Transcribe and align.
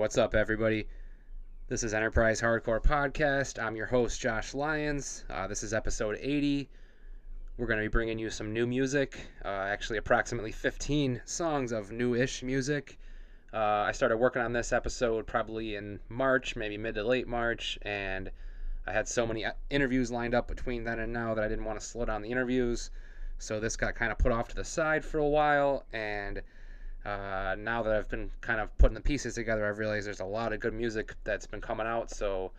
what's 0.00 0.16
up, 0.16 0.34
everybody? 0.34 0.86
This 1.68 1.82
is 1.82 1.92
Enterprise 1.92 2.40
Hardcore 2.40 2.82
Podcast. 2.82 3.62
I'm 3.62 3.76
your 3.76 3.84
host, 3.84 4.18
Josh 4.18 4.54
Lyons. 4.54 5.26
Uh, 5.28 5.46
this 5.46 5.62
is 5.62 5.74
episode 5.74 6.16
80. 6.18 6.70
We're 7.58 7.66
going 7.66 7.80
to 7.80 7.84
be 7.84 7.88
bringing 7.92 8.18
you 8.18 8.30
some 8.30 8.50
new 8.50 8.66
music, 8.66 9.20
uh, 9.44 9.48
actually, 9.48 9.98
approximately 9.98 10.52
15 10.52 11.20
songs 11.26 11.70
of 11.70 11.92
new 11.92 12.14
ish 12.14 12.42
music. 12.42 12.98
Uh, 13.52 13.58
I 13.58 13.92
started 13.92 14.16
working 14.16 14.40
on 14.40 14.54
this 14.54 14.72
episode 14.72 15.26
probably 15.26 15.74
in 15.74 16.00
March, 16.08 16.56
maybe 16.56 16.78
mid 16.78 16.94
to 16.94 17.04
late 17.04 17.28
March, 17.28 17.78
and 17.82 18.30
I 18.86 18.92
had 18.92 19.06
so 19.06 19.26
many 19.26 19.44
uh, 19.44 19.52
interviews 19.68 20.10
lined 20.10 20.34
up 20.34 20.48
between 20.48 20.82
then 20.82 21.00
and 21.00 21.12
now 21.12 21.34
that 21.34 21.44
I 21.44 21.48
didn't 21.48 21.66
want 21.66 21.78
to 21.78 21.84
slow 21.84 22.06
down 22.06 22.22
the 22.22 22.30
interviews. 22.30 22.90
So 23.36 23.60
this 23.60 23.76
got 23.76 23.96
kind 23.96 24.10
of 24.10 24.16
put 24.16 24.32
off 24.32 24.48
to 24.48 24.56
the 24.56 24.64
side 24.64 25.04
for 25.04 25.18
a 25.18 25.28
while, 25.28 25.84
and 25.92 26.40
uh, 27.04 27.56
now 27.58 27.82
that 27.82 27.94
I've 27.94 28.08
been 28.08 28.30
kind 28.40 28.60
of 28.60 28.76
putting 28.78 28.94
the 28.94 29.00
pieces 29.00 29.34
together, 29.34 29.66
I've 29.66 29.78
realized 29.78 30.06
there's 30.06 30.20
a 30.20 30.24
lot 30.24 30.52
of 30.52 30.60
good 30.60 30.74
music 30.74 31.14
that's 31.24 31.46
been 31.46 31.60
coming 31.60 31.86
out. 31.86 32.10
So, 32.10 32.52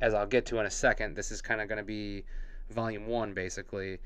as 0.00 0.14
I'll 0.14 0.26
get 0.26 0.46
to 0.46 0.58
in 0.58 0.66
a 0.66 0.70
second, 0.70 1.14
this 1.14 1.30
is 1.30 1.40
kind 1.40 1.60
of 1.60 1.68
going 1.68 1.78
to 1.78 1.84
be 1.84 2.24
volume 2.70 3.06
one, 3.06 3.34
basically. 3.34 3.98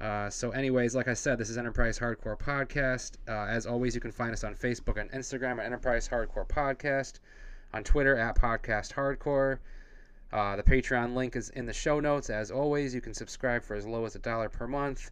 Uh, 0.00 0.30
so, 0.30 0.50
anyways, 0.50 0.94
like 0.94 1.08
I 1.08 1.14
said, 1.14 1.38
this 1.38 1.50
is 1.50 1.58
Enterprise 1.58 1.98
Hardcore 1.98 2.38
Podcast. 2.38 3.12
Uh, 3.28 3.46
as 3.48 3.66
always, 3.66 3.94
you 3.94 4.00
can 4.00 4.12
find 4.12 4.32
us 4.32 4.44
on 4.44 4.54
Facebook 4.54 5.00
and 5.00 5.10
Instagram 5.10 5.58
at 5.58 5.66
Enterprise 5.66 6.08
Hardcore 6.08 6.46
Podcast, 6.46 7.14
on 7.74 7.82
Twitter 7.82 8.16
at 8.16 8.36
Podcast 8.36 8.92
Hardcore. 8.92 9.58
Uh, 10.32 10.56
the 10.56 10.62
Patreon 10.62 11.14
link 11.14 11.36
is 11.36 11.50
in 11.50 11.66
the 11.66 11.72
show 11.72 12.00
notes. 12.00 12.30
As 12.30 12.50
always, 12.50 12.94
you 12.94 13.00
can 13.00 13.12
subscribe 13.12 13.62
for 13.62 13.74
as 13.74 13.86
low 13.86 14.04
as 14.04 14.14
a 14.14 14.18
dollar 14.18 14.48
per 14.48 14.66
month. 14.66 15.10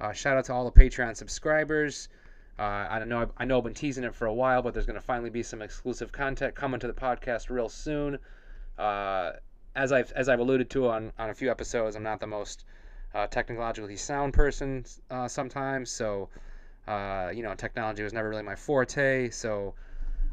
Uh, 0.00 0.12
shout 0.12 0.36
out 0.36 0.44
to 0.46 0.52
all 0.52 0.68
the 0.68 0.80
Patreon 0.80 1.16
subscribers. 1.16 2.08
Uh, 2.58 2.86
I 2.90 2.98
don't 2.98 3.08
know. 3.08 3.30
I 3.36 3.44
know 3.44 3.58
I've 3.58 3.64
been 3.64 3.74
teasing 3.74 4.04
it 4.04 4.14
for 4.14 4.26
a 4.26 4.34
while, 4.34 4.62
but 4.62 4.74
there's 4.74 4.86
going 4.86 4.98
to 4.98 5.04
finally 5.04 5.30
be 5.30 5.42
some 5.44 5.62
exclusive 5.62 6.10
content 6.10 6.54
coming 6.54 6.80
to 6.80 6.88
the 6.88 6.92
podcast 6.92 7.50
real 7.50 7.68
soon. 7.68 8.18
Uh, 8.76 9.32
as 9.76 9.92
I've 9.92 10.10
as 10.12 10.28
I've 10.28 10.40
alluded 10.40 10.68
to 10.70 10.88
on 10.88 11.12
on 11.18 11.30
a 11.30 11.34
few 11.34 11.50
episodes, 11.50 11.94
I'm 11.94 12.02
not 12.02 12.18
the 12.18 12.26
most 12.26 12.64
uh, 13.14 13.28
technologically 13.28 13.96
sound 13.96 14.32
person 14.34 14.84
uh, 15.10 15.28
sometimes, 15.28 15.90
so 15.90 16.28
uh, 16.88 17.30
you 17.34 17.42
know, 17.42 17.54
technology 17.54 18.02
was 18.02 18.12
never 18.12 18.28
really 18.28 18.42
my 18.42 18.56
forte. 18.56 19.30
So 19.30 19.74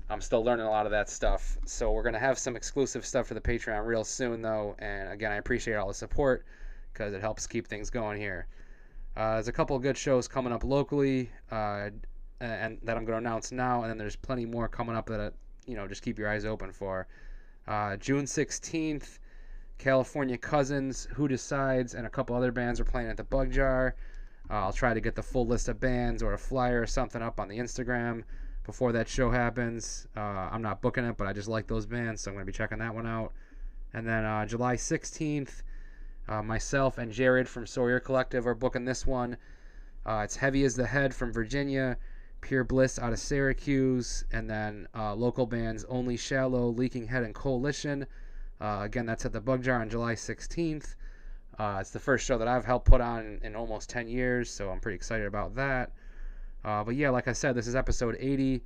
I'm 0.09 0.21
still 0.21 0.43
learning 0.43 0.65
a 0.65 0.69
lot 0.69 0.85
of 0.85 0.91
that 0.93 1.09
stuff. 1.09 1.57
So 1.65 1.91
we're 1.91 2.03
gonna 2.03 2.17
have 2.17 2.39
some 2.39 2.55
exclusive 2.55 3.05
stuff 3.05 3.27
for 3.27 3.33
the 3.33 3.41
Patreon 3.41 3.85
real 3.85 4.03
soon, 4.03 4.41
though. 4.41 4.75
And 4.79 5.11
again, 5.11 5.31
I 5.31 5.35
appreciate 5.35 5.75
all 5.75 5.87
the 5.89 5.93
support 5.93 6.45
because 6.93 7.13
it 7.13 7.21
helps 7.21 7.45
keep 7.45 7.67
things 7.67 7.89
going 7.89 8.19
here. 8.19 8.47
Uh, 9.15 9.33
there's 9.33 9.47
a 9.47 9.51
couple 9.51 9.75
of 9.75 9.81
good 9.81 9.97
shows 9.97 10.27
coming 10.27 10.53
up 10.53 10.63
locally. 10.63 11.29
Uh, 11.51 11.89
and 12.41 12.77
that 12.83 12.97
I'm 12.97 13.05
going 13.05 13.13
to 13.21 13.27
announce 13.27 13.51
now, 13.51 13.81
and 13.81 13.89
then 13.89 13.97
there's 13.97 14.15
plenty 14.15 14.45
more 14.45 14.67
coming 14.67 14.95
up 14.95 15.07
that 15.07 15.19
uh, 15.19 15.31
you 15.65 15.75
know 15.75 15.87
just 15.87 16.01
keep 16.01 16.19
your 16.19 16.29
eyes 16.29 16.45
open 16.45 16.71
for. 16.71 17.07
Uh, 17.67 17.97
June 17.97 18.25
16th, 18.25 19.19
California 19.77 20.37
Cousins, 20.37 21.07
Who 21.13 21.27
Decides, 21.27 21.95
and 21.95 22.05
a 22.05 22.09
couple 22.09 22.35
other 22.35 22.51
bands 22.51 22.79
are 22.79 22.85
playing 22.85 23.09
at 23.09 23.17
the 23.17 23.23
Bug 23.23 23.51
Jar. 23.51 23.95
Uh, 24.49 24.53
I'll 24.53 24.73
try 24.73 24.93
to 24.93 25.01
get 25.01 25.15
the 25.15 25.23
full 25.23 25.47
list 25.47 25.69
of 25.69 25.79
bands 25.79 26.21
or 26.21 26.33
a 26.33 26.37
flyer 26.37 26.81
or 26.81 26.85
something 26.85 27.21
up 27.21 27.39
on 27.39 27.47
the 27.47 27.57
Instagram 27.57 28.23
before 28.63 28.91
that 28.91 29.07
show 29.07 29.31
happens. 29.31 30.07
Uh, 30.15 30.49
I'm 30.51 30.61
not 30.61 30.81
booking 30.81 31.05
it, 31.05 31.17
but 31.17 31.25
I 31.25 31.33
just 31.33 31.47
like 31.47 31.65
those 31.67 31.85
bands, 31.87 32.21
so 32.21 32.29
I'm 32.29 32.35
going 32.35 32.45
to 32.45 32.51
be 32.51 32.55
checking 32.55 32.79
that 32.79 32.93
one 32.93 33.07
out. 33.07 33.33
And 33.93 34.07
then 34.07 34.23
uh, 34.25 34.45
July 34.45 34.75
16th, 34.75 35.63
uh, 36.27 36.43
myself 36.43 36.97
and 36.97 37.11
Jared 37.11 37.47
from 37.47 37.65
Sawyer 37.65 37.99
Collective 37.99 38.45
are 38.45 38.55
booking 38.55 38.85
this 38.85 39.07
one. 39.07 39.37
it's 40.05 40.35
Heavy 40.35 40.63
as 40.65 40.75
the 40.75 40.85
Head 40.85 41.15
from 41.15 41.31
Virginia. 41.31 41.97
Pure 42.45 42.65
Bliss 42.65 42.99
out 42.99 43.11
of 43.11 43.17
Syracuse, 43.17 44.23
and 44.31 44.47
then 44.47 44.87
uh, 44.95 45.15
local 45.15 45.47
bands 45.47 45.83
Only 45.85 46.15
Shallow, 46.15 46.69
Leaking 46.69 47.07
Head, 47.07 47.23
and 47.23 47.33
Coalition. 47.33 48.05
Uh, 48.61 48.81
again, 48.83 49.07
that's 49.07 49.25
at 49.25 49.33
the 49.33 49.41
Bug 49.41 49.63
Jar 49.63 49.81
on 49.81 49.89
July 49.89 50.13
16th. 50.13 50.93
Uh, 51.57 51.77
it's 51.81 51.89
the 51.89 51.99
first 51.99 52.23
show 52.23 52.37
that 52.37 52.47
I've 52.47 52.63
helped 52.63 52.85
put 52.85 53.01
on 53.01 53.25
in, 53.25 53.39
in 53.43 53.55
almost 53.55 53.89
10 53.89 54.07
years, 54.07 54.51
so 54.51 54.69
I'm 54.69 54.79
pretty 54.79 54.95
excited 54.95 55.25
about 55.25 55.55
that. 55.55 55.91
Uh, 56.63 56.83
but 56.83 56.95
yeah, 56.95 57.09
like 57.09 57.27
I 57.27 57.33
said, 57.33 57.55
this 57.55 57.65
is 57.65 57.75
episode 57.75 58.15
80. 58.19 58.61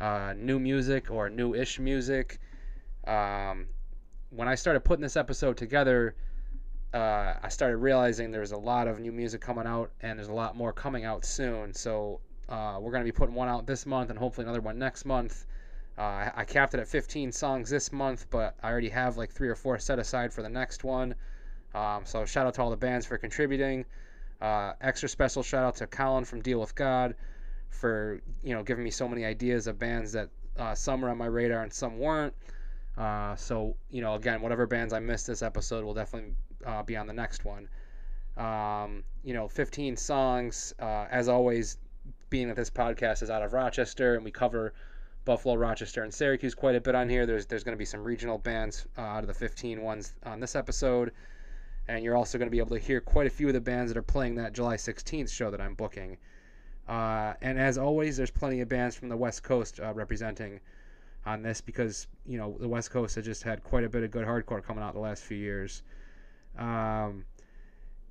Uh, 0.00 0.32
new 0.34 0.58
music 0.58 1.10
or 1.10 1.28
new 1.28 1.54
ish 1.54 1.78
music. 1.78 2.40
Um, 3.06 3.66
when 4.30 4.48
I 4.48 4.54
started 4.54 4.80
putting 4.80 5.02
this 5.02 5.18
episode 5.18 5.58
together, 5.58 6.14
uh, 6.94 7.34
I 7.42 7.50
started 7.50 7.76
realizing 7.76 8.30
there's 8.30 8.52
a 8.52 8.56
lot 8.56 8.88
of 8.88 8.98
new 8.98 9.12
music 9.12 9.42
coming 9.42 9.66
out, 9.66 9.90
and 10.00 10.18
there's 10.18 10.28
a 10.28 10.32
lot 10.32 10.56
more 10.56 10.72
coming 10.72 11.04
out 11.04 11.26
soon. 11.26 11.74
So 11.74 12.20
uh, 12.50 12.78
we're 12.80 12.90
going 12.90 13.02
to 13.02 13.10
be 13.10 13.16
putting 13.16 13.34
one 13.34 13.48
out 13.48 13.66
this 13.66 13.86
month 13.86 14.10
and 14.10 14.18
hopefully 14.18 14.44
another 14.44 14.60
one 14.60 14.78
next 14.78 15.04
month. 15.04 15.46
Uh, 15.96 16.02
I, 16.02 16.32
I 16.36 16.44
capped 16.44 16.74
it 16.74 16.80
at 16.80 16.88
15 16.88 17.32
songs 17.32 17.70
this 17.70 17.92
month, 17.92 18.26
but 18.30 18.56
I 18.62 18.70
already 18.70 18.88
have 18.88 19.16
like 19.16 19.30
three 19.30 19.48
or 19.48 19.54
four 19.54 19.78
set 19.78 19.98
aside 19.98 20.32
for 20.32 20.42
the 20.42 20.48
next 20.48 20.84
one. 20.84 21.14
Um, 21.74 22.04
so 22.04 22.24
shout 22.24 22.46
out 22.46 22.54
to 22.54 22.62
all 22.62 22.70
the 22.70 22.76
bands 22.76 23.06
for 23.06 23.16
contributing. 23.18 23.84
Uh, 24.40 24.72
extra 24.80 25.08
special 25.08 25.42
shout 25.42 25.64
out 25.64 25.76
to 25.76 25.86
Colin 25.86 26.24
from 26.24 26.40
Deal 26.40 26.58
with 26.60 26.74
God 26.74 27.14
for 27.68 28.20
you 28.42 28.54
know 28.54 28.62
giving 28.62 28.82
me 28.82 28.90
so 28.90 29.08
many 29.08 29.24
ideas 29.24 29.66
of 29.66 29.78
bands 29.78 30.12
that 30.12 30.28
uh, 30.58 30.74
some 30.74 31.00
were 31.00 31.08
on 31.08 31.18
my 31.18 31.26
radar 31.26 31.62
and 31.62 31.72
some 31.72 31.98
weren't. 31.98 32.34
Uh, 32.96 33.36
so 33.36 33.76
you 33.90 34.00
know 34.00 34.14
again, 34.14 34.40
whatever 34.40 34.66
bands 34.66 34.92
I 34.92 34.98
missed 34.98 35.26
this 35.26 35.42
episode 35.42 35.84
will 35.84 35.94
definitely 35.94 36.34
uh, 36.66 36.82
be 36.82 36.96
on 36.96 37.06
the 37.06 37.12
next 37.12 37.44
one. 37.44 37.68
Um, 38.36 39.04
you 39.22 39.34
know, 39.34 39.48
15 39.48 39.96
songs. 39.96 40.74
Uh, 40.80 41.06
as 41.10 41.28
always, 41.28 41.76
being 42.30 42.48
that 42.48 42.56
this 42.56 42.70
podcast 42.70 43.22
is 43.22 43.30
out 43.30 43.42
of 43.42 43.52
Rochester 43.52 44.14
and 44.14 44.24
we 44.24 44.30
cover 44.30 44.72
Buffalo, 45.24 45.54
Rochester, 45.54 46.02
and 46.02 46.12
Syracuse 46.12 46.54
quite 46.54 46.74
a 46.74 46.80
bit 46.80 46.94
on 46.94 47.08
here. 47.08 47.26
There's 47.26 47.46
there's 47.46 47.64
going 47.64 47.74
to 47.74 47.78
be 47.78 47.84
some 47.84 48.02
regional 48.02 48.38
bands 48.38 48.86
uh, 48.96 49.02
out 49.02 49.22
of 49.22 49.26
the 49.26 49.34
15 49.34 49.82
ones 49.82 50.14
on 50.24 50.40
this 50.40 50.56
episode, 50.56 51.12
and 51.88 52.02
you're 52.02 52.16
also 52.16 52.38
going 52.38 52.46
to 52.46 52.50
be 52.50 52.58
able 52.58 52.76
to 52.76 52.78
hear 52.78 53.00
quite 53.00 53.26
a 53.26 53.30
few 53.30 53.48
of 53.48 53.54
the 53.54 53.60
bands 53.60 53.92
that 53.92 53.98
are 53.98 54.02
playing 54.02 54.36
that 54.36 54.54
July 54.54 54.76
16th 54.76 55.30
show 55.30 55.50
that 55.50 55.60
I'm 55.60 55.74
booking. 55.74 56.16
Uh, 56.88 57.34
and 57.42 57.58
as 57.58 57.76
always, 57.76 58.16
there's 58.16 58.30
plenty 58.30 58.60
of 58.60 58.68
bands 58.68 58.96
from 58.96 59.08
the 59.08 59.16
West 59.16 59.42
Coast 59.42 59.78
uh, 59.78 59.92
representing 59.92 60.60
on 61.26 61.42
this 61.42 61.60
because 61.60 62.06
you 62.24 62.38
know 62.38 62.56
the 62.58 62.68
West 62.68 62.90
Coast 62.90 63.14
has 63.16 63.24
just 63.24 63.42
had 63.42 63.62
quite 63.62 63.84
a 63.84 63.88
bit 63.88 64.02
of 64.02 64.10
good 64.10 64.26
hardcore 64.26 64.62
coming 64.62 64.82
out 64.82 64.94
the 64.94 65.00
last 65.00 65.22
few 65.22 65.36
years. 65.36 65.82
Um, 66.58 67.24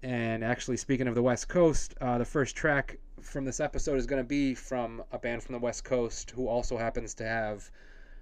and 0.04 0.44
actually, 0.44 0.78
speaking 0.78 1.08
of 1.08 1.16
the 1.16 1.24
West 1.24 1.50
Coast, 1.50 1.96
uh, 2.00 2.18
the 2.18 2.26
first 2.26 2.56
track 2.56 2.98
from 3.22 3.46
this 3.46 3.60
episode 3.60 3.98
is 3.98 4.06
going 4.06 4.22
to 4.22 4.28
be 4.28 4.54
from 4.54 5.04
a 5.12 5.20
band 5.20 5.44
from 5.44 5.54
the 5.54 5.60
West 5.60 5.84
Coast 5.84 6.32
who 6.32 6.48
also 6.48 6.78
happens 6.78 7.14
to 7.16 7.26
have 7.26 7.70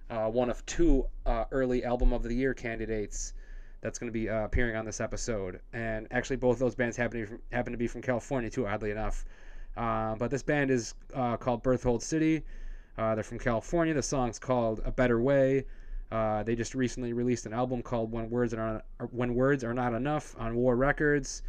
uh, 0.09 0.29
one 0.29 0.49
of 0.49 0.65
two 0.65 1.05
uh, 1.25 1.45
early 1.51 1.83
Album 1.83 2.13
of 2.13 2.23
the 2.23 2.33
Year 2.33 2.53
candidates 2.53 3.33
that's 3.81 3.99
going 3.99 4.07
to 4.07 4.13
be 4.13 4.29
uh, 4.29 4.45
appearing 4.45 4.75
on 4.75 4.85
this 4.85 4.99
episode. 4.99 5.59
And 5.73 6.07
actually, 6.11 6.37
both 6.37 6.59
those 6.59 6.75
bands 6.75 6.97
happen 6.97 7.21
to, 7.21 7.27
be, 7.27 7.37
happen 7.51 7.71
to 7.71 7.77
be 7.77 7.87
from 7.87 8.01
California, 8.01 8.49
too, 8.49 8.67
oddly 8.67 8.91
enough. 8.91 9.25
Uh, 9.75 10.15
but 10.15 10.31
this 10.31 10.43
band 10.43 10.71
is 10.71 10.95
uh, 11.13 11.37
called 11.37 11.61
Berthold 11.61 12.01
City. 12.01 12.43
they're 12.97 13.23
from 13.23 13.39
California. 13.39 13.93
The 13.93 14.01
song's 14.01 14.39
called 14.39 14.81
A 14.85 14.91
Better 14.91 15.21
Way. 15.21 15.65
they 16.11 16.55
just 16.55 16.73
recently 16.73 17.13
released 17.13 17.45
an 17.45 17.53
album 17.53 17.83
called 17.83 18.11
When 18.11 18.29
Words 18.29 18.53
Are 18.53 18.73
Not, 18.73 19.13
when 19.13 19.35
Words 19.35 19.63
Are 19.63 19.73
Not 19.73 19.93
Enough 19.93 20.35
on 20.39 20.55
War 20.55 20.75
Records 20.75 21.43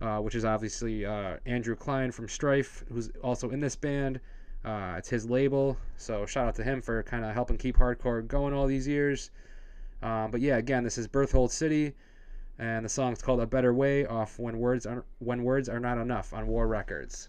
uh, 0.00 0.18
which 0.18 0.34
is 0.34 0.44
obviously 0.44 1.04
uh, 1.04 1.36
Andrew 1.46 1.74
Kline 1.74 2.12
from 2.12 2.28
Strife, 2.28 2.84
who's 2.92 3.10
also 3.22 3.50
in 3.50 3.60
this 3.60 3.76
band. 3.76 4.20
Uh, 4.64 4.94
it's 4.98 5.08
his 5.08 5.28
label, 5.30 5.76
so 5.96 6.26
shout 6.26 6.48
out 6.48 6.54
to 6.56 6.64
him 6.64 6.82
for 6.82 7.02
kind 7.04 7.24
of 7.24 7.32
helping 7.32 7.56
keep 7.56 7.76
hardcore 7.76 8.26
going 8.26 8.52
all 8.52 8.66
these 8.66 8.86
years. 8.86 9.30
Um, 10.02 10.30
but 10.30 10.40
yeah, 10.40 10.56
again, 10.56 10.84
this 10.84 10.98
is 10.98 11.06
Berthold 11.06 11.52
City, 11.52 11.94
and 12.58 12.84
the 12.84 12.88
song's 12.88 13.22
called 13.22 13.40
"A 13.40 13.46
Better 13.46 13.72
Way" 13.72 14.06
off 14.06 14.38
"When 14.38 14.58
Words 14.58 14.86
Are 14.86 15.04
When 15.20 15.44
Words 15.44 15.68
Are 15.68 15.80
Not 15.80 15.98
Enough" 15.98 16.34
on 16.34 16.46
War 16.46 16.66
Records. 16.66 17.28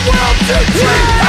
We 0.00 0.12
have 0.12 0.36
found 0.46 1.19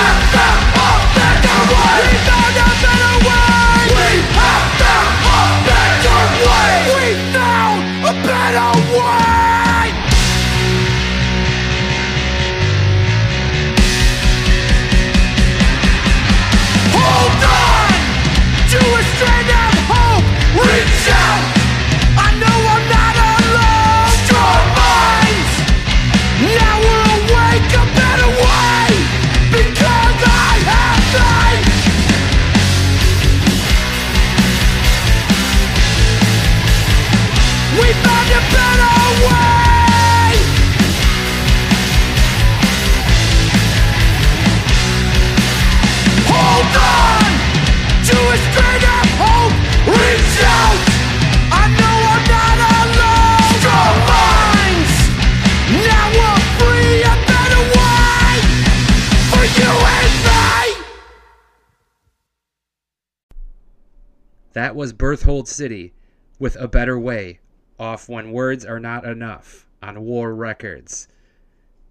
That 64.61 64.75
was 64.75 64.93
Berthold 64.93 65.47
City 65.47 65.91
with 66.37 66.55
A 66.57 66.67
Better 66.67 66.99
Way 66.99 67.39
off 67.79 68.07
When 68.07 68.31
Words 68.31 68.63
Are 68.63 68.79
Not 68.79 69.05
Enough 69.05 69.65
on 69.81 70.01
War 70.01 70.35
Records. 70.35 71.07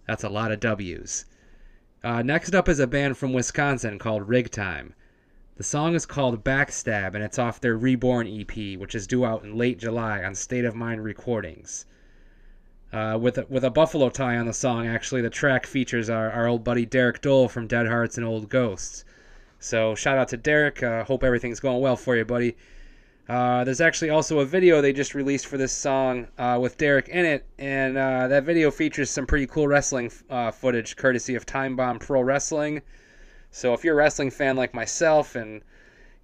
That's 0.07 0.23
a 0.23 0.29
lot 0.29 0.53
of 0.53 0.61
W's. 0.61 1.25
Uh, 2.05 2.23
next 2.23 2.55
up 2.55 2.69
is 2.69 2.79
a 2.79 2.87
band 2.87 3.17
from 3.17 3.33
Wisconsin 3.33 3.99
called 3.99 4.29
Rig 4.29 4.53
Time. 4.53 4.95
The 5.57 5.65
song 5.65 5.97
is 5.97 6.07
called 6.07 6.45
Backstab 6.45 7.17
and 7.17 7.25
it's 7.25 7.41
off 7.41 7.61
their 7.61 7.77
Reborn 7.77 8.29
EP, 8.29 8.79
which 8.79 8.95
is 8.95 9.09
due 9.09 9.25
out 9.25 9.43
in 9.43 9.59
late 9.59 9.81
July 9.81 10.23
on 10.23 10.37
State 10.37 10.65
of 10.65 10.77
Mind 10.77 11.03
Recordings. 11.03 11.87
Uh, 12.93 13.19
with 13.21 13.37
a, 13.37 13.47
with 13.49 13.65
a 13.65 13.71
buffalo 13.71 14.11
tie 14.11 14.37
on 14.37 14.47
the 14.47 14.53
song. 14.53 14.87
Actually, 14.87 15.23
the 15.23 15.29
track 15.29 15.67
features 15.67 16.09
our, 16.09 16.31
our 16.31 16.47
old 16.47 16.63
buddy 16.63 16.87
Derek 16.87 17.21
Dole 17.21 17.49
from 17.49 17.67
Dead 17.67 17.89
Hearts 17.89 18.17
and 18.17 18.25
Old 18.25 18.49
Ghosts. 18.49 19.05
So 19.61 19.95
shout 19.95 20.17
out 20.17 20.29
to 20.29 20.39
Derek. 20.39 20.83
Uh, 20.83 21.05
hope 21.05 21.23
everything's 21.23 21.61
going 21.61 21.81
well 21.81 21.97
for 21.97 22.17
you, 22.17 22.25
buddy. 22.25 22.57
Uh, 23.29 23.63
there's 23.63 23.81
actually 23.81 24.11
also 24.11 24.41
a 24.41 24.45
video 24.45 24.81
they 24.81 24.93
just 24.93 25.15
released 25.15 25.47
for 25.47 25.59
this 25.59 25.71
song 25.71 26.27
uh, 26.39 26.59
with 26.61 26.79
Derek 26.79 27.09
in 27.09 27.27
it, 27.27 27.45
and 27.59 27.97
uh, 27.97 28.27
that 28.27 28.45
video 28.45 28.71
features 28.71 29.11
some 29.11 29.27
pretty 29.27 29.47
cool 29.47 29.69
wrestling 29.69 30.11
uh, 30.31 30.51
footage, 30.51 30.97
courtesy 30.97 31.35
of 31.35 31.45
Time 31.45 31.77
Bomb 31.77 31.99
Pro 31.99 32.23
Wrestling. 32.23 32.81
So 33.53 33.75
if 33.75 33.85
you're 33.85 33.95
a 33.95 33.97
wrestling 33.99 34.31
fan 34.31 34.57
like 34.57 34.75
myself 34.75 35.37
and 35.37 35.63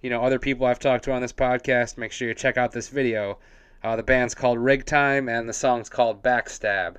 you 0.01 0.09
know 0.09 0.21
other 0.23 0.39
people 0.39 0.65
I've 0.65 0.79
talked 0.79 1.05
to 1.05 1.13
on 1.13 1.21
this 1.21 1.31
podcast, 1.31 1.97
make 1.97 2.11
sure 2.11 2.27
you 2.27 2.33
check 2.33 2.57
out 2.57 2.71
this 2.71 2.89
video. 2.89 3.37
Uh, 3.83 3.95
the 3.95 4.03
band's 4.03 4.33
called 4.33 4.57
Rig 4.57 4.83
Time, 4.83 5.29
and 5.29 5.47
the 5.47 5.53
song's 5.53 5.89
called 5.89 6.23
Backstab. 6.23 6.97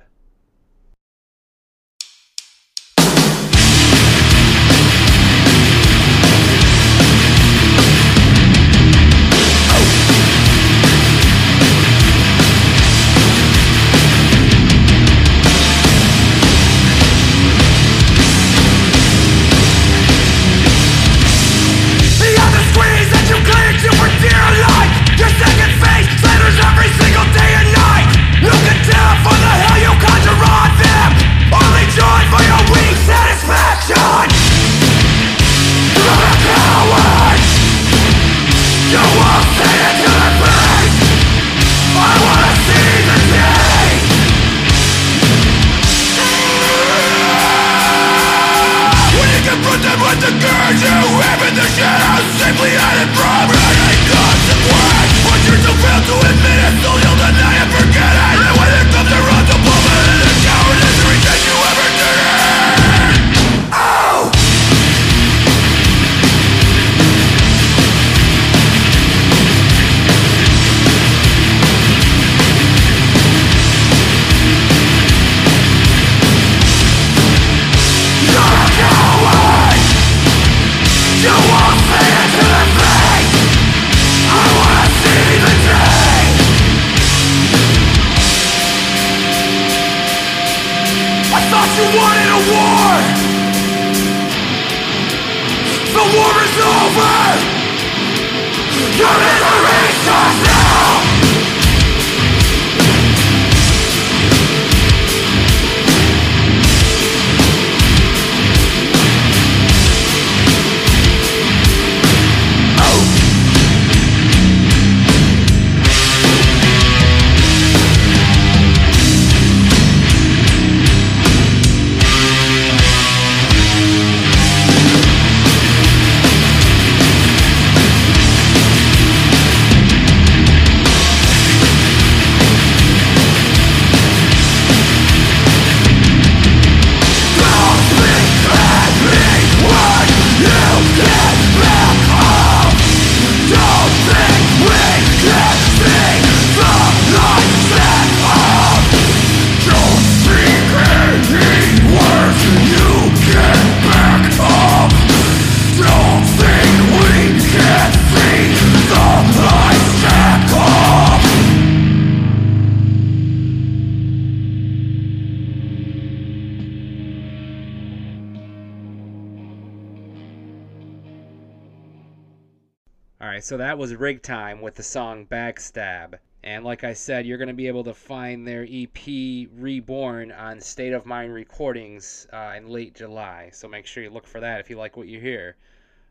That 173.69 173.77
was 173.77 173.93
Rig 173.93 174.23
Time 174.23 174.61
with 174.61 174.73
the 174.73 174.81
song 174.81 175.27
Backstab. 175.27 176.15
And 176.43 176.65
like 176.65 176.83
I 176.83 176.93
said, 176.93 177.27
you're 177.27 177.37
going 177.37 177.49
to 177.49 177.53
be 177.53 177.67
able 177.67 177.83
to 177.83 177.93
find 177.93 178.47
their 178.47 178.65
EP 178.67 179.47
Reborn 179.53 180.31
on 180.31 180.59
State 180.59 180.91
of 180.91 181.05
Mind 181.05 181.35
Recordings 181.35 182.25
uh, 182.33 182.55
in 182.57 182.69
late 182.69 182.95
July. 182.95 183.51
So 183.53 183.67
make 183.67 183.85
sure 183.85 184.01
you 184.01 184.09
look 184.09 184.25
for 184.25 184.39
that 184.39 184.59
if 184.59 184.71
you 184.71 184.75
like 184.75 184.97
what 184.97 185.07
you 185.07 185.19
hear. 185.19 185.55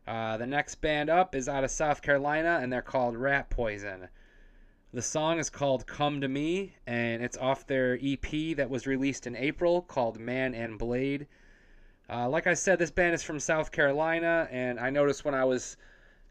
Uh, 0.07 0.37
the 0.37 0.47
next 0.47 0.75
band 0.75 1.09
up 1.09 1.35
is 1.35 1.49
out 1.49 1.65
of 1.65 1.69
South 1.69 2.01
Carolina, 2.01 2.59
and 2.61 2.71
they're 2.71 2.81
called 2.81 3.17
Rat 3.17 3.49
Poison. 3.49 4.07
The 4.93 5.01
song 5.01 5.37
is 5.37 5.49
called 5.49 5.85
Come 5.85 6.21
to 6.21 6.29
Me, 6.29 6.75
and 6.87 7.21
it's 7.21 7.35
off 7.35 7.67
their 7.67 7.99
EP 8.01 8.55
that 8.55 8.69
was 8.69 8.87
released 8.87 9.27
in 9.27 9.35
April 9.35 9.81
called 9.81 10.17
Man 10.17 10.55
and 10.55 10.79
Blade. 10.79 11.27
Uh, 12.09 12.29
like 12.29 12.47
I 12.47 12.53
said, 12.53 12.79
this 12.79 12.89
band 12.89 13.15
is 13.15 13.21
from 13.23 13.37
South 13.37 13.73
Carolina, 13.73 14.47
and 14.49 14.79
I 14.79 14.89
noticed 14.91 15.25
when 15.25 15.35
I 15.35 15.43
was 15.43 15.75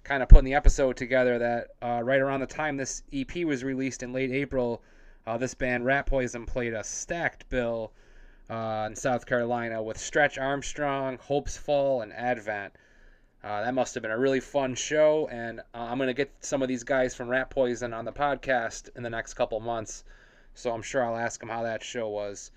kind 0.05 0.23
of 0.23 0.29
putting 0.29 0.45
the 0.45 0.55
episode 0.55 0.97
together 0.97 1.39
that 1.39 1.69
uh, 1.83 2.01
right 2.03 2.21
around 2.21 2.41
the 2.41 2.47
time 2.47 2.77
this 2.77 3.03
EP 3.13 3.45
was 3.45 3.65
released 3.65 4.03
in 4.03 4.13
late 4.13 4.31
April, 4.31 4.83
uh, 5.27 5.37
this 5.37 5.55
band 5.55 5.85
Rat 5.85 6.07
Poison 6.07 6.47
played 6.47 6.73
a 6.73 6.83
stacked 6.83 7.49
bill 7.49 7.93
uh, 8.49 8.87
in 8.89 8.97
South 8.97 9.27
Carolina 9.27 9.83
with 9.83 9.99
Stretch 9.99 10.39
Armstrong, 10.39 11.19
Hopesfall, 11.19 12.03
and 12.03 12.13
Advent. 12.13 12.73
Uh, 13.45 13.63
that 13.63 13.75
must 13.75 13.95
have 13.95 14.03
been 14.03 14.11
a 14.11 14.19
really 14.19 14.41
fun 14.41 14.75
show, 14.75 15.29
and 15.31 15.61
uh, 15.61 15.63
I'm 15.75 15.99
going 15.99 16.09
to 16.09 16.15
get 16.15 16.33
some 16.41 16.63
of 16.63 16.69
these 16.69 16.83
guys 16.83 17.15
from 17.15 17.29
Rat 17.29 17.51
Poison 17.51 17.93
on 17.93 18.05
the 18.05 18.13
podcast 18.13 18.89
in 18.97 19.03
the 19.03 19.11
next 19.11 19.35
couple 19.35 19.61
months, 19.61 20.05
so 20.55 20.73
I'm 20.73 20.83
sure 20.83 21.05
I'll 21.05 21.17
ask 21.17 21.39
them 21.39 21.49
how 21.49 21.63
that 21.63 21.83
show 21.83 22.09
was. 22.09 22.51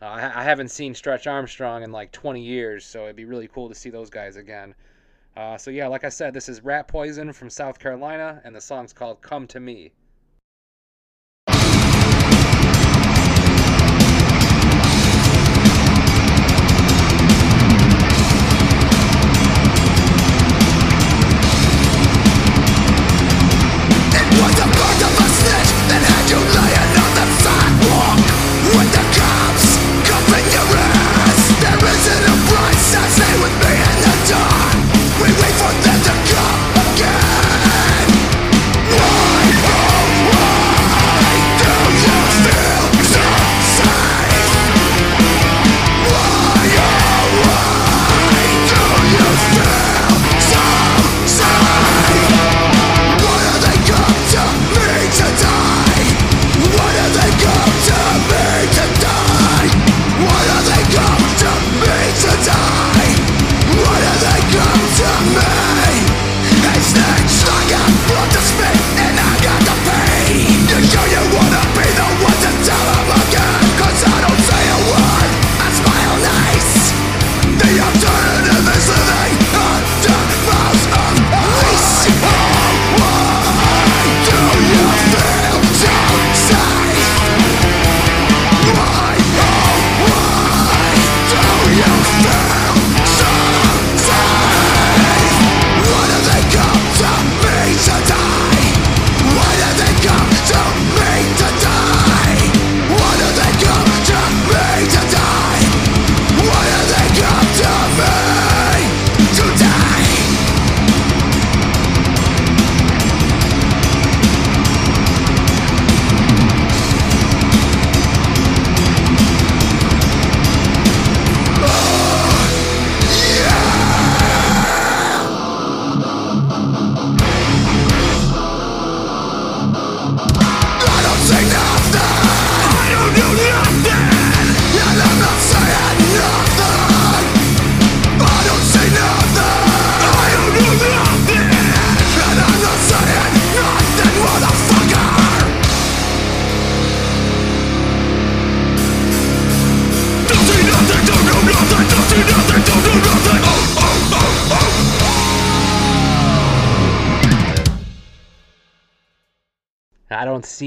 Uh, 0.00 0.06
I, 0.06 0.40
I 0.40 0.44
haven't 0.44 0.68
seen 0.68 0.94
Stretch 0.94 1.26
Armstrong 1.26 1.82
in 1.82 1.90
like 1.90 2.12
20 2.12 2.40
years, 2.40 2.84
so 2.84 3.04
it'd 3.04 3.16
be 3.16 3.24
really 3.24 3.48
cool 3.48 3.68
to 3.68 3.74
see 3.74 3.90
those 3.90 4.10
guys 4.10 4.36
again. 4.36 4.74
Uh, 5.38 5.56
so 5.56 5.70
yeah, 5.70 5.86
like 5.86 6.02
I 6.02 6.08
said, 6.08 6.34
this 6.34 6.48
is 6.48 6.64
Rat 6.64 6.88
Poison 6.88 7.32
from 7.32 7.48
South 7.48 7.78
Carolina, 7.78 8.42
and 8.42 8.56
the 8.56 8.60
song's 8.60 8.92
called 8.92 9.22
"Come 9.22 9.46
to 9.46 9.60
Me." 9.60 9.92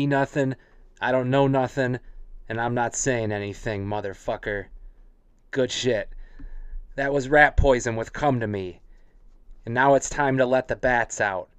See 0.01 0.07
nothing, 0.07 0.55
I 0.99 1.11
don't 1.11 1.29
know 1.29 1.45
nothing, 1.45 1.99
and 2.49 2.59
I'm 2.59 2.73
not 2.73 2.95
saying 2.95 3.31
anything, 3.31 3.85
motherfucker. 3.85 4.65
Good 5.51 5.69
shit. 5.69 6.09
That 6.95 7.13
was 7.13 7.29
rat 7.29 7.55
poison 7.55 7.95
with 7.95 8.11
Come 8.11 8.39
to 8.39 8.47
Me. 8.47 8.81
And 9.63 9.75
now 9.75 9.93
it's 9.93 10.09
time 10.09 10.39
to 10.39 10.45
let 10.47 10.67
the 10.69 10.75
bats 10.75 11.21
out. 11.21 11.49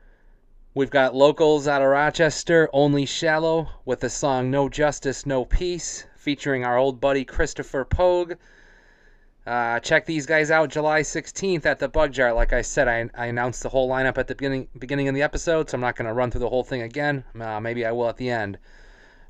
We've 0.74 0.90
got 0.90 1.14
locals 1.14 1.68
out 1.68 1.82
of 1.82 1.88
Rochester, 1.88 2.68
Only 2.72 3.06
Shallow, 3.06 3.68
with 3.84 4.00
the 4.00 4.10
song 4.10 4.50
No 4.50 4.68
Justice, 4.68 5.24
No 5.24 5.44
Peace, 5.44 6.04
featuring 6.16 6.64
our 6.64 6.76
old 6.76 7.00
buddy 7.00 7.24
Christopher 7.24 7.84
Pogue. 7.84 8.32
Uh, 9.46 9.80
check 9.80 10.06
these 10.06 10.24
guys 10.24 10.52
out 10.52 10.70
July 10.70 11.00
16th 11.00 11.66
at 11.66 11.80
the 11.80 11.88
Bug 11.88 12.12
Jar. 12.12 12.32
Like 12.32 12.52
I 12.52 12.62
said, 12.62 12.86
I, 12.86 13.10
I 13.20 13.26
announced 13.26 13.62
the 13.62 13.68
whole 13.68 13.88
lineup 13.88 14.16
at 14.16 14.28
the 14.28 14.36
beginning 14.36 14.68
beginning 14.78 15.08
of 15.08 15.16
the 15.16 15.22
episode, 15.22 15.68
so 15.68 15.74
I'm 15.74 15.80
not 15.80 15.96
going 15.96 16.06
to 16.06 16.12
run 16.12 16.30
through 16.30 16.40
the 16.40 16.48
whole 16.48 16.62
thing 16.62 16.82
again. 16.82 17.24
Uh, 17.38 17.58
maybe 17.58 17.84
I 17.84 17.90
will 17.90 18.08
at 18.08 18.16
the 18.16 18.30
end. 18.30 18.58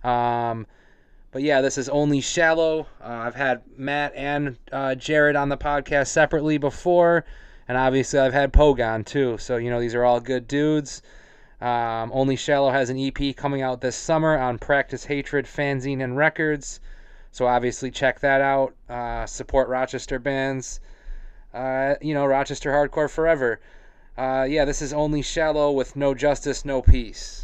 Um, 0.05 0.67
but 1.31 1.43
yeah, 1.43 1.63
this 1.63 1.79
is 1.79 1.89
only 1.89 2.21
shallow. 2.21 2.89
Uh, 3.01 3.23
I've 3.25 3.35
had 3.35 3.63
Matt 3.79 4.13
and 4.15 4.59
uh, 4.71 4.95
Jared 4.97 5.35
on 5.35 5.49
the 5.49 5.57
podcast 5.57 6.09
separately 6.09 6.59
before, 6.59 7.25
and 7.67 7.79
obviously 7.79 8.19
I've 8.19 8.35
had 8.35 8.53
Pogue 8.53 8.81
on 8.81 9.05
too. 9.05 9.39
So 9.39 9.57
you 9.57 9.71
know 9.71 9.81
these 9.81 9.95
are 9.95 10.05
all 10.05 10.21
good 10.21 10.47
dudes. 10.47 11.01
Um, 11.63 12.11
only 12.13 12.37
Shallow 12.37 12.71
has 12.71 12.91
an 12.91 12.99
EP 12.99 13.35
coming 13.35 13.63
out 13.63 13.81
this 13.81 13.97
summer 13.97 14.37
on 14.37 14.59
Practice 14.59 15.07
Hatred 15.07 15.47
Fanzine 15.47 16.03
and 16.03 16.17
Records. 16.19 16.81
So 17.33 17.47
obviously 17.47 17.91
check 17.91 18.21
that 18.21 18.41
out. 18.43 18.75
Uh, 18.89 19.27
support 19.27 19.69
Rochester 19.69 20.19
bands. 20.19 20.81
Uh, 21.53 21.95
you 22.01 22.15
know, 22.15 22.27
Rochester 22.27 22.71
hardcore 22.71 23.11
forever. 23.11 23.59
Uh, 24.17 24.47
yeah, 24.49 24.67
this 24.67 24.83
is 24.83 24.93
only 24.93 25.23
shallow 25.23 25.73
with 25.73 25.97
no 25.97 26.15
justice, 26.15 26.65
no 26.65 26.83
peace. 26.83 27.42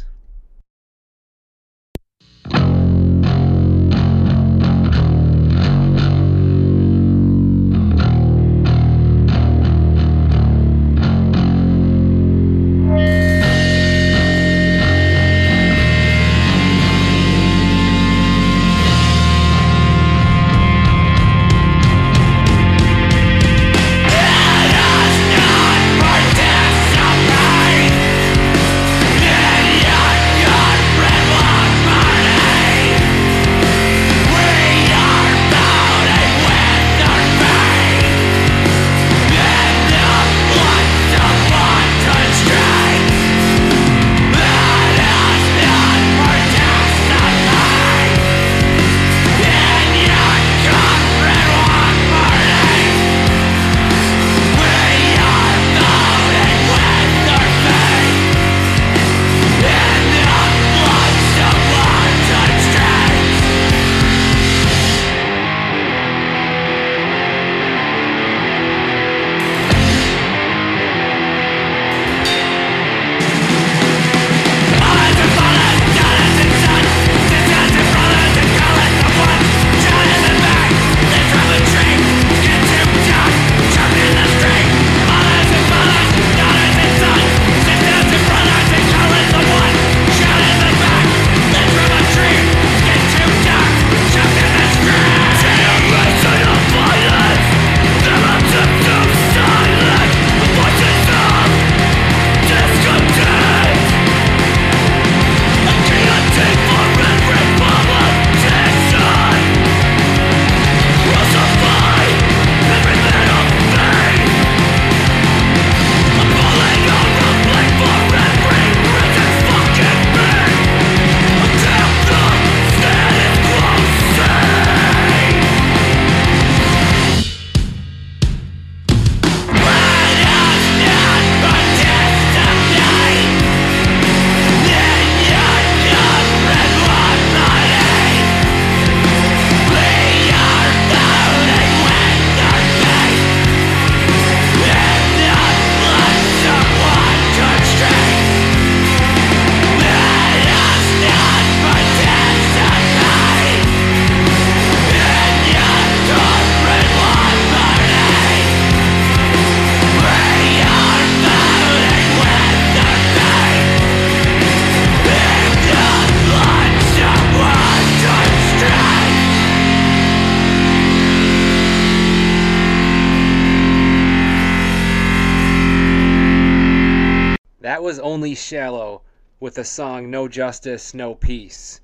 Was 177.89 177.97
only 177.97 178.35
shallow 178.35 179.01
with 179.39 179.55
the 179.55 179.63
song 179.63 180.11
No 180.11 180.27
Justice, 180.27 180.93
No 180.93 181.15
Peace. 181.15 181.81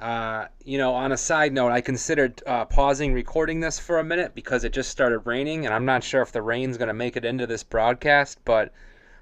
Uh, 0.00 0.46
you 0.64 0.78
know, 0.78 0.94
on 0.94 1.12
a 1.12 1.16
side 1.18 1.52
note, 1.52 1.70
I 1.70 1.82
considered 1.82 2.42
uh, 2.46 2.64
pausing 2.64 3.12
recording 3.12 3.60
this 3.60 3.78
for 3.78 3.98
a 3.98 4.02
minute 4.02 4.34
because 4.34 4.64
it 4.64 4.72
just 4.72 4.88
started 4.88 5.18
raining, 5.26 5.66
and 5.66 5.74
I'm 5.74 5.84
not 5.84 6.02
sure 6.02 6.22
if 6.22 6.32
the 6.32 6.40
rain's 6.40 6.78
going 6.78 6.88
to 6.88 6.94
make 6.94 7.18
it 7.18 7.26
into 7.26 7.46
this 7.46 7.62
broadcast, 7.62 8.38
but 8.46 8.72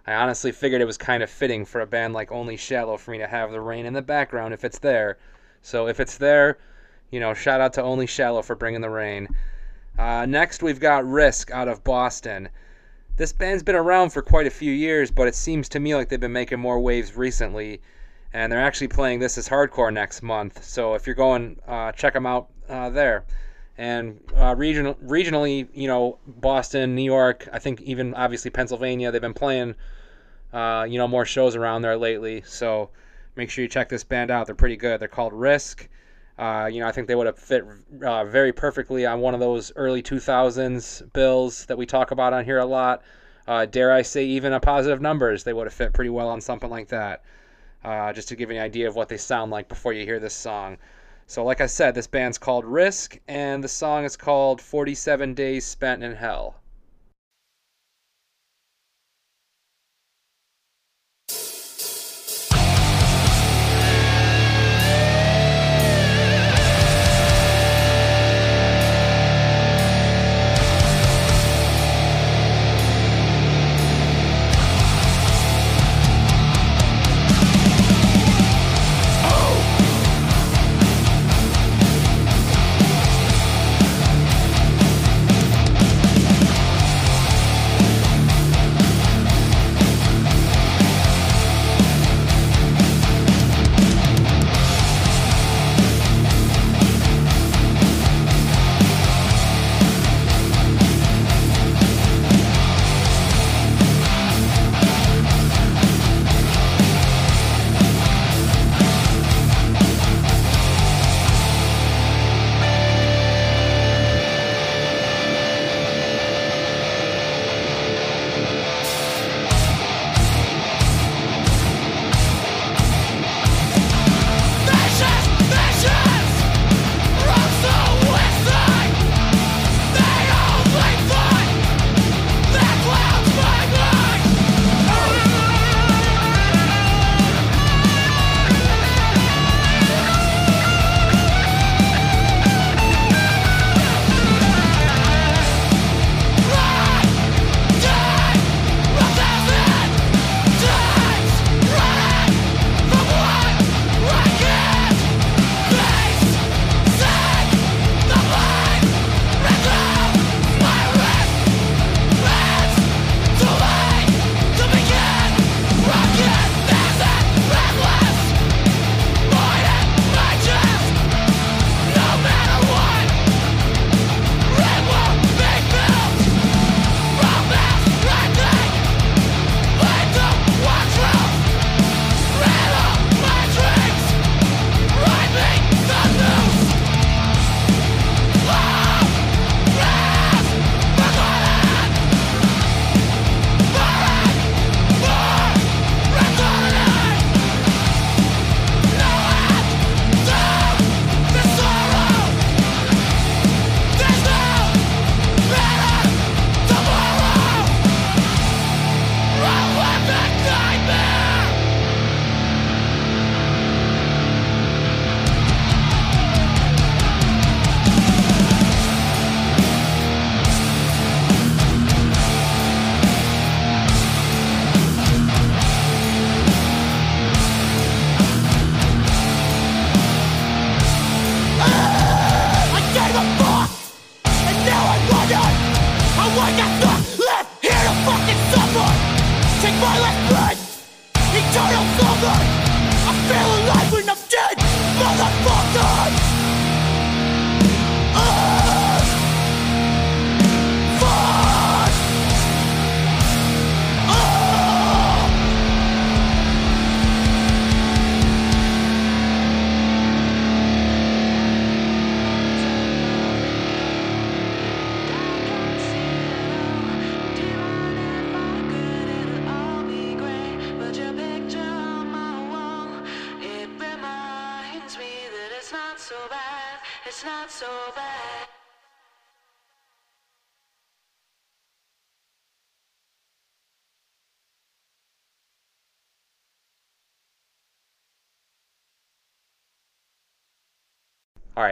I 0.06 0.12
honestly 0.12 0.52
figured 0.52 0.80
it 0.80 0.84
was 0.84 0.96
kind 0.96 1.24
of 1.24 1.28
fitting 1.28 1.64
for 1.64 1.80
a 1.80 1.86
band 1.86 2.14
like 2.14 2.30
Only 2.30 2.56
Shallow 2.56 2.96
for 2.96 3.10
me 3.10 3.18
to 3.18 3.26
have 3.26 3.50
the 3.50 3.60
rain 3.60 3.84
in 3.84 3.94
the 3.94 4.00
background 4.00 4.54
if 4.54 4.64
it's 4.64 4.78
there. 4.78 5.18
So 5.62 5.88
if 5.88 5.98
it's 5.98 6.16
there, 6.16 6.58
you 7.10 7.18
know, 7.18 7.34
shout 7.34 7.60
out 7.60 7.72
to 7.72 7.82
Only 7.82 8.06
Shallow 8.06 8.42
for 8.42 8.54
bringing 8.54 8.82
the 8.82 8.88
rain. 8.88 9.26
Uh, 9.98 10.26
next, 10.26 10.62
we've 10.62 10.78
got 10.78 11.04
Risk 11.04 11.50
out 11.50 11.66
of 11.66 11.82
Boston. 11.82 12.50
This 13.20 13.34
band's 13.34 13.62
been 13.62 13.74
around 13.74 14.14
for 14.14 14.22
quite 14.22 14.46
a 14.46 14.50
few 14.50 14.72
years, 14.72 15.10
but 15.10 15.28
it 15.28 15.34
seems 15.34 15.68
to 15.68 15.78
me 15.78 15.94
like 15.94 16.08
they've 16.08 16.18
been 16.18 16.32
making 16.32 16.58
more 16.58 16.80
waves 16.80 17.14
recently. 17.14 17.82
And 18.32 18.50
they're 18.50 18.62
actually 18.62 18.88
playing 18.88 19.18
This 19.18 19.36
Is 19.36 19.46
Hardcore 19.46 19.92
next 19.92 20.22
month. 20.22 20.64
So 20.64 20.94
if 20.94 21.06
you're 21.06 21.14
going, 21.14 21.60
uh, 21.68 21.92
check 21.92 22.14
them 22.14 22.24
out 22.24 22.48
uh, 22.66 22.88
there. 22.88 23.26
And 23.76 24.20
uh, 24.34 24.54
regional, 24.56 24.94
regionally, 24.94 25.68
you 25.74 25.86
know, 25.86 26.16
Boston, 26.26 26.94
New 26.94 27.02
York, 27.02 27.46
I 27.52 27.58
think 27.58 27.82
even 27.82 28.14
obviously 28.14 28.50
Pennsylvania, 28.50 29.12
they've 29.12 29.20
been 29.20 29.34
playing, 29.34 29.74
uh, 30.54 30.86
you 30.88 30.96
know, 30.96 31.06
more 31.06 31.26
shows 31.26 31.56
around 31.56 31.82
there 31.82 31.98
lately. 31.98 32.42
So 32.46 32.88
make 33.36 33.50
sure 33.50 33.60
you 33.60 33.68
check 33.68 33.90
this 33.90 34.02
band 34.02 34.30
out. 34.30 34.46
They're 34.46 34.54
pretty 34.54 34.78
good. 34.78 34.98
They're 34.98 35.08
called 35.08 35.34
Risk. 35.34 35.90
Uh, 36.40 36.66
you 36.72 36.80
know, 36.80 36.88
I 36.88 36.92
think 36.92 37.06
they 37.08 37.14
would 37.16 37.26
have 37.28 37.38
fit 37.38 37.64
uh, 38.04 38.24
very 38.24 38.52
perfectly 38.52 39.06
on 39.06 39.20
one 39.20 39.34
of 39.34 39.40
those 39.40 39.72
early 39.76 40.02
2000s 40.02 41.02
bills 41.12 41.66
that 41.66 41.78
we 41.78 41.86
talk 41.86 42.10
about 42.10 42.32
on 42.32 42.44
here 42.44 42.58
a 42.58 42.66
lot. 42.66 43.02
Uh, 43.46 43.66
dare 43.66 43.92
I 43.92 44.02
say, 44.02 44.24
even 44.26 44.52
a 44.52 44.60
positive 44.60 45.00
numbers, 45.02 45.44
they 45.44 45.52
would 45.52 45.66
have 45.66 45.74
fit 45.74 45.92
pretty 45.92 46.10
well 46.10 46.28
on 46.28 46.40
something 46.40 46.70
like 46.70 46.88
that. 46.88 47.22
uh, 47.84 48.12
just 48.12 48.28
to 48.28 48.36
give 48.36 48.50
you 48.50 48.56
an 48.56 48.62
idea 48.62 48.88
of 48.88 48.96
what 48.96 49.08
they 49.08 49.16
sound 49.18 49.50
like 49.50 49.68
before 49.68 49.92
you 49.92 50.04
hear 50.04 50.20
this 50.20 50.34
song. 50.34 50.78
So, 51.26 51.44
like 51.44 51.60
I 51.60 51.66
said, 51.66 51.94
this 51.94 52.06
band's 52.06 52.38
called 52.38 52.64
Risk, 52.64 53.18
and 53.28 53.64
the 53.64 53.68
song 53.68 54.04
is 54.04 54.16
called 54.16 54.60
47 54.60 55.34
Days 55.34 55.66
Spent 55.66 56.02
in 56.04 56.14
Hell. 56.16 56.59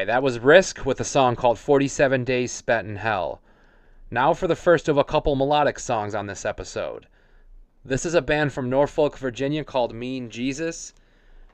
That 0.09 0.23
was 0.23 0.39
Risk 0.39 0.87
with 0.87 0.99
a 1.01 1.05
song 1.05 1.37
called 1.37 1.59
47 1.59 2.25
Days 2.25 2.51
Spent 2.51 2.89
in 2.89 2.97
Hell. 2.97 3.43
Now 4.11 4.33
for 4.33 4.47
the 4.47 4.57
first 4.57 4.89
of 4.89 4.97
a 4.97 5.05
couple 5.05 5.37
melodic 5.37 5.79
songs 5.79 6.15
on 6.15 6.27
this 6.27 6.47
episode. 6.47 7.07
This 7.85 8.07
is 8.07 8.15
a 8.15 8.23
band 8.23 8.55
from 8.55 8.71
Norfolk, 8.71 9.19
Virginia 9.19 9.65
called 9.65 9.95
Mean 9.95 10.31
Jesus. 10.31 10.95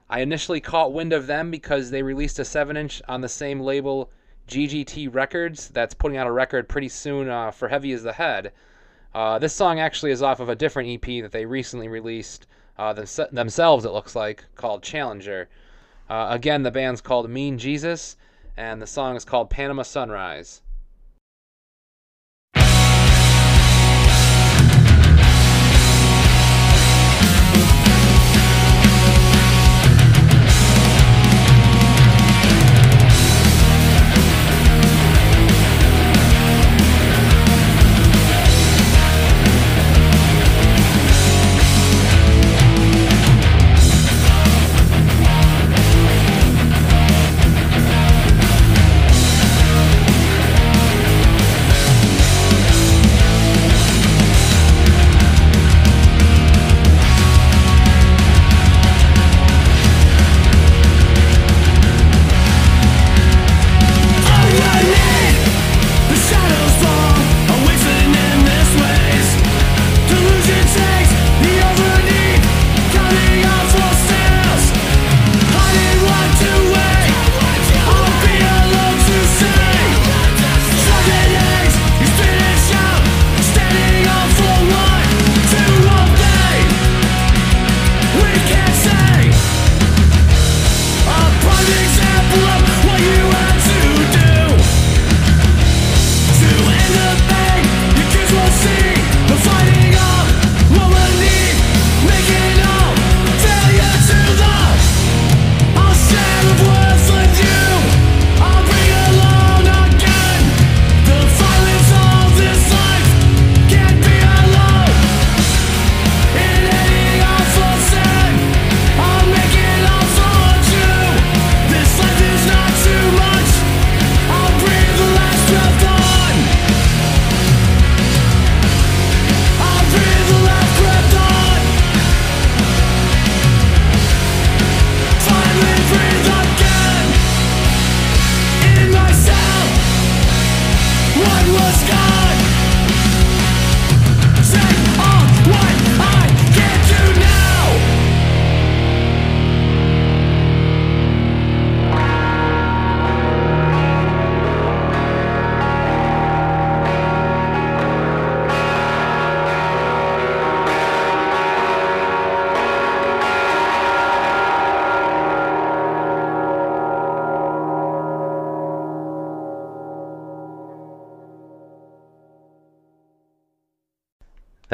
I 0.08 0.20
initially 0.20 0.60
caught 0.60 0.92
wind 0.92 1.12
of 1.12 1.26
them 1.26 1.50
because 1.50 1.90
they 1.90 2.04
released 2.04 2.38
a 2.38 2.44
7 2.44 2.76
inch 2.76 3.02
on 3.08 3.22
the 3.22 3.28
same 3.28 3.58
label, 3.58 4.12
GGT 4.46 5.12
Records, 5.12 5.68
that's 5.70 5.92
putting 5.92 6.16
out 6.16 6.28
a 6.28 6.32
record 6.32 6.68
pretty 6.68 6.88
soon 6.88 7.28
uh, 7.28 7.50
for 7.50 7.66
Heavy 7.66 7.90
as 7.90 8.04
the 8.04 8.12
Head. 8.12 8.52
Uh, 9.12 9.36
this 9.36 9.52
song 9.52 9.80
actually 9.80 10.12
is 10.12 10.22
off 10.22 10.38
of 10.38 10.48
a 10.48 10.54
different 10.54 10.88
EP 10.90 11.22
that 11.24 11.32
they 11.32 11.44
recently 11.44 11.88
released 11.88 12.46
uh, 12.78 12.92
themselves, 12.92 13.84
it 13.84 13.90
looks 13.90 14.14
like, 14.14 14.44
called 14.54 14.84
Challenger. 14.84 15.48
Uh, 16.08 16.28
again, 16.30 16.62
the 16.62 16.70
band's 16.70 17.00
called 17.00 17.28
Mean 17.28 17.58
Jesus, 17.58 18.16
and 18.56 18.80
the 18.80 18.86
song 18.86 19.16
is 19.16 19.24
called 19.24 19.50
Panama 19.50 19.82
Sunrise. 19.82 20.62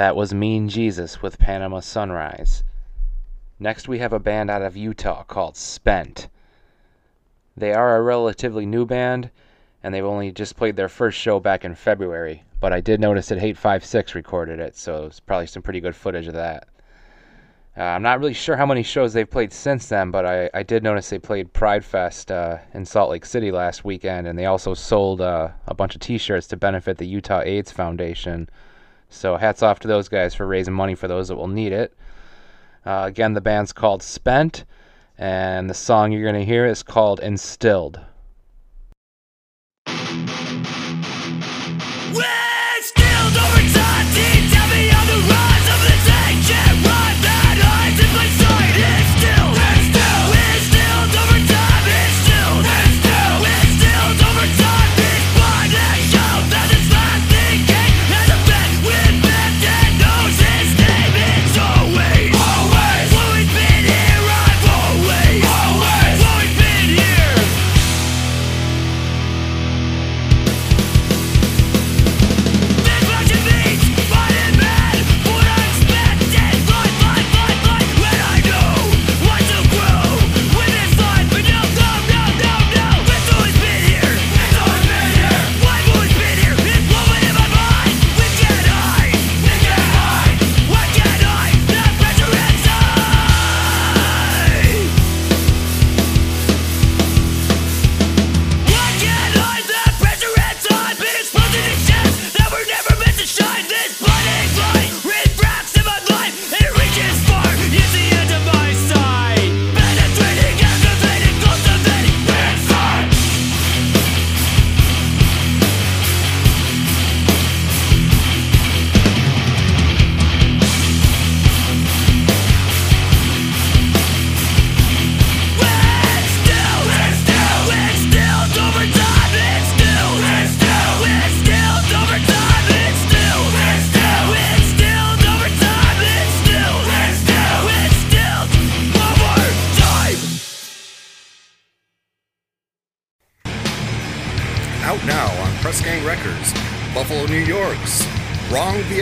That 0.01 0.17
was 0.17 0.33
Mean 0.33 0.71
Jesus 0.71 1.21
with 1.21 1.39
Panama 1.39 1.81
Sunrise. 1.81 2.65
Next, 3.59 3.87
we 3.87 3.99
have 3.99 4.15
a 4.15 4.19
band 4.19 4.51
out 4.51 4.63
of 4.63 4.75
Utah 4.75 5.25
called 5.25 5.59
Spent. 5.59 6.29
They 7.55 7.75
are 7.75 7.99
a 7.99 8.01
relatively 8.01 8.65
new 8.65 8.87
band, 8.87 9.29
and 9.83 9.93
they've 9.93 10.03
only 10.03 10.33
just 10.33 10.57
played 10.57 10.77
their 10.77 10.89
first 10.89 11.19
show 11.19 11.39
back 11.39 11.67
in 11.67 11.75
February, 11.75 12.45
but 12.61 12.73
I 12.73 12.81
did 12.81 12.99
notice 12.99 13.29
that 13.29 13.41
Hate5six 13.41 14.15
recorded 14.15 14.59
it, 14.59 14.75
so 14.75 15.05
it's 15.05 15.21
probably 15.21 15.47
some 15.47 15.61
pretty 15.61 15.81
good 15.81 15.95
footage 15.95 16.29
of 16.29 16.33
that. 16.33 16.69
Uh, 17.77 17.83
I'm 17.83 18.03
not 18.03 18.21
really 18.21 18.33
sure 18.33 18.57
how 18.57 18.65
many 18.65 18.83
shows 18.83 19.13
they've 19.13 19.31
played 19.31 19.53
since 19.53 19.87
then, 19.87 20.11
but 20.11 20.25
I, 20.25 20.49
I 20.55 20.63
did 20.63 20.83
notice 20.83 21.11
they 21.11 21.19
played 21.19 21.53
Pride 21.53 21.85
Fest 21.85 22.33
uh, 22.33 22.57
in 22.73 22.87
Salt 22.87 23.11
Lake 23.11 23.27
City 23.27 23.53
last 23.53 23.85
weekend, 23.85 24.27
and 24.27 24.39
they 24.39 24.47
also 24.47 24.73
sold 24.73 25.21
uh, 25.21 25.51
a 25.67 25.75
bunch 25.75 25.95
of 25.95 26.01
t 26.01 26.17
shirts 26.17 26.47
to 26.47 26.57
benefit 26.57 26.97
the 26.97 27.07
Utah 27.07 27.43
AIDS 27.43 27.71
Foundation. 27.71 28.49
So 29.11 29.37
hats 29.37 29.63
off 29.63 29.81
to 29.81 29.89
those 29.89 30.09
guys 30.09 30.35
for 30.35 30.47
raising 30.47 30.73
money 30.73 30.95
for 30.95 31.09
those 31.09 31.29
that 31.29 31.37
will 31.37 31.49
need 31.49 31.73
it. 31.73 31.95
Uh, 32.87 33.05
again, 33.07 33.35
the 33.35 33.41
band's 33.41 33.73
called 33.73 34.03
Spent, 34.03 34.65
and 35.19 35.69
the 35.69 35.75
song 35.75 36.13
you're 36.13 36.23
going 36.23 36.35
to 36.41 36.45
hear 36.45 36.65
is 36.65 36.83
called 36.83 37.21
Instilled. 37.21 38.01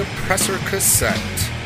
Oppressor 0.01 0.59
cassette. 0.69 1.58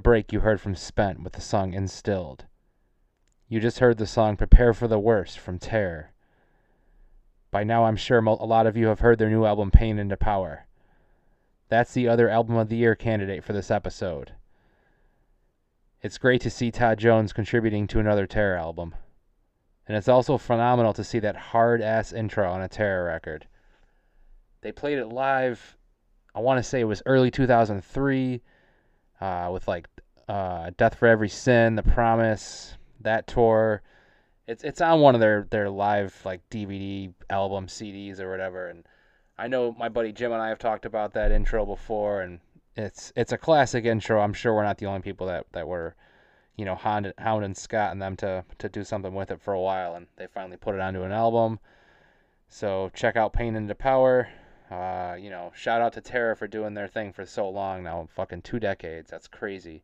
break, 0.06 0.32
you 0.32 0.38
heard 0.38 0.60
from 0.60 0.76
Spent 0.76 1.24
with 1.24 1.32
the 1.32 1.40
song 1.40 1.74
Instilled. 1.74 2.44
You 3.48 3.58
just 3.58 3.80
heard 3.80 3.98
the 3.98 4.06
song 4.06 4.36
Prepare 4.36 4.72
for 4.72 4.86
the 4.86 5.00
Worst 5.00 5.36
from 5.36 5.58
Terror. 5.58 6.12
By 7.50 7.64
now, 7.64 7.86
I'm 7.86 7.96
sure 7.96 8.20
a 8.20 8.44
lot 8.44 8.68
of 8.68 8.76
you 8.76 8.86
have 8.86 9.00
heard 9.00 9.18
their 9.18 9.28
new 9.28 9.44
album 9.44 9.72
Pain 9.72 9.98
into 9.98 10.16
Power. 10.16 10.68
That's 11.68 11.92
the 11.92 12.06
other 12.06 12.28
Album 12.28 12.54
of 12.54 12.68
the 12.68 12.76
Year 12.76 12.94
candidate 12.94 13.42
for 13.42 13.52
this 13.52 13.68
episode. 13.68 14.30
It's 16.02 16.18
great 16.18 16.40
to 16.42 16.50
see 16.50 16.70
Todd 16.70 17.00
Jones 17.00 17.32
contributing 17.32 17.88
to 17.88 17.98
another 17.98 18.28
Terror 18.28 18.58
album. 18.58 18.94
And 19.88 19.96
it's 19.96 20.06
also 20.06 20.38
phenomenal 20.38 20.92
to 20.92 21.02
see 21.02 21.18
that 21.18 21.34
hard 21.34 21.82
ass 21.82 22.12
intro 22.12 22.48
on 22.48 22.62
a 22.62 22.68
Terror 22.68 23.06
record. 23.06 23.48
They 24.60 24.70
played 24.70 24.98
it 24.98 25.08
live, 25.08 25.76
I 26.32 26.38
want 26.38 26.58
to 26.58 26.62
say 26.62 26.78
it 26.78 26.84
was 26.84 27.02
early 27.06 27.32
2003, 27.32 28.40
uh, 29.20 29.50
with 29.52 29.66
like 29.68 29.88
uh, 30.28 30.70
Death 30.76 30.96
for 30.96 31.08
Every 31.08 31.28
Sin, 31.28 31.76
The 31.76 31.82
Promise, 31.82 32.76
that 33.00 33.26
tour. 33.26 33.82
It's 34.46 34.62
it's 34.62 34.80
on 34.80 35.00
one 35.00 35.14
of 35.14 35.20
their, 35.20 35.46
their 35.50 35.68
live 35.68 36.20
like 36.24 36.48
DVD 36.50 37.12
album 37.30 37.66
CDs 37.66 38.20
or 38.20 38.30
whatever. 38.30 38.68
And 38.68 38.84
I 39.38 39.48
know 39.48 39.74
my 39.78 39.88
buddy 39.88 40.12
Jim 40.12 40.32
and 40.32 40.40
I 40.40 40.48
have 40.48 40.58
talked 40.58 40.86
about 40.86 41.14
that 41.14 41.32
intro 41.32 41.66
before, 41.66 42.20
and 42.20 42.40
it's 42.76 43.12
it's 43.16 43.32
a 43.32 43.38
classic 43.38 43.84
intro. 43.84 44.20
I'm 44.20 44.32
sure 44.32 44.54
we're 44.54 44.64
not 44.64 44.78
the 44.78 44.86
only 44.86 45.00
people 45.00 45.26
that, 45.26 45.46
that 45.52 45.66
were, 45.66 45.94
you 46.56 46.64
know, 46.64 46.74
hounding, 46.74 47.12
hounding 47.18 47.54
Scott 47.54 47.92
and 47.92 48.00
them 48.00 48.16
to 48.16 48.44
to 48.58 48.68
do 48.68 48.84
something 48.84 49.14
with 49.14 49.30
it 49.30 49.40
for 49.40 49.52
a 49.54 49.60
while, 49.60 49.94
and 49.94 50.06
they 50.16 50.26
finally 50.26 50.56
put 50.56 50.74
it 50.74 50.80
onto 50.80 51.02
an 51.02 51.12
album. 51.12 51.58
So 52.48 52.90
check 52.94 53.16
out 53.16 53.32
Pain 53.32 53.56
into 53.56 53.74
Power. 53.74 54.28
Uh, 54.70 55.16
you 55.18 55.30
know, 55.30 55.52
shout 55.54 55.80
out 55.80 55.92
to 55.92 56.00
Terror 56.00 56.34
for 56.34 56.48
doing 56.48 56.74
their 56.74 56.88
thing 56.88 57.12
for 57.12 57.24
so 57.24 57.48
long 57.48 57.84
now, 57.84 58.08
fucking 58.14 58.42
two 58.42 58.58
decades. 58.58 59.10
That's 59.10 59.28
crazy. 59.28 59.82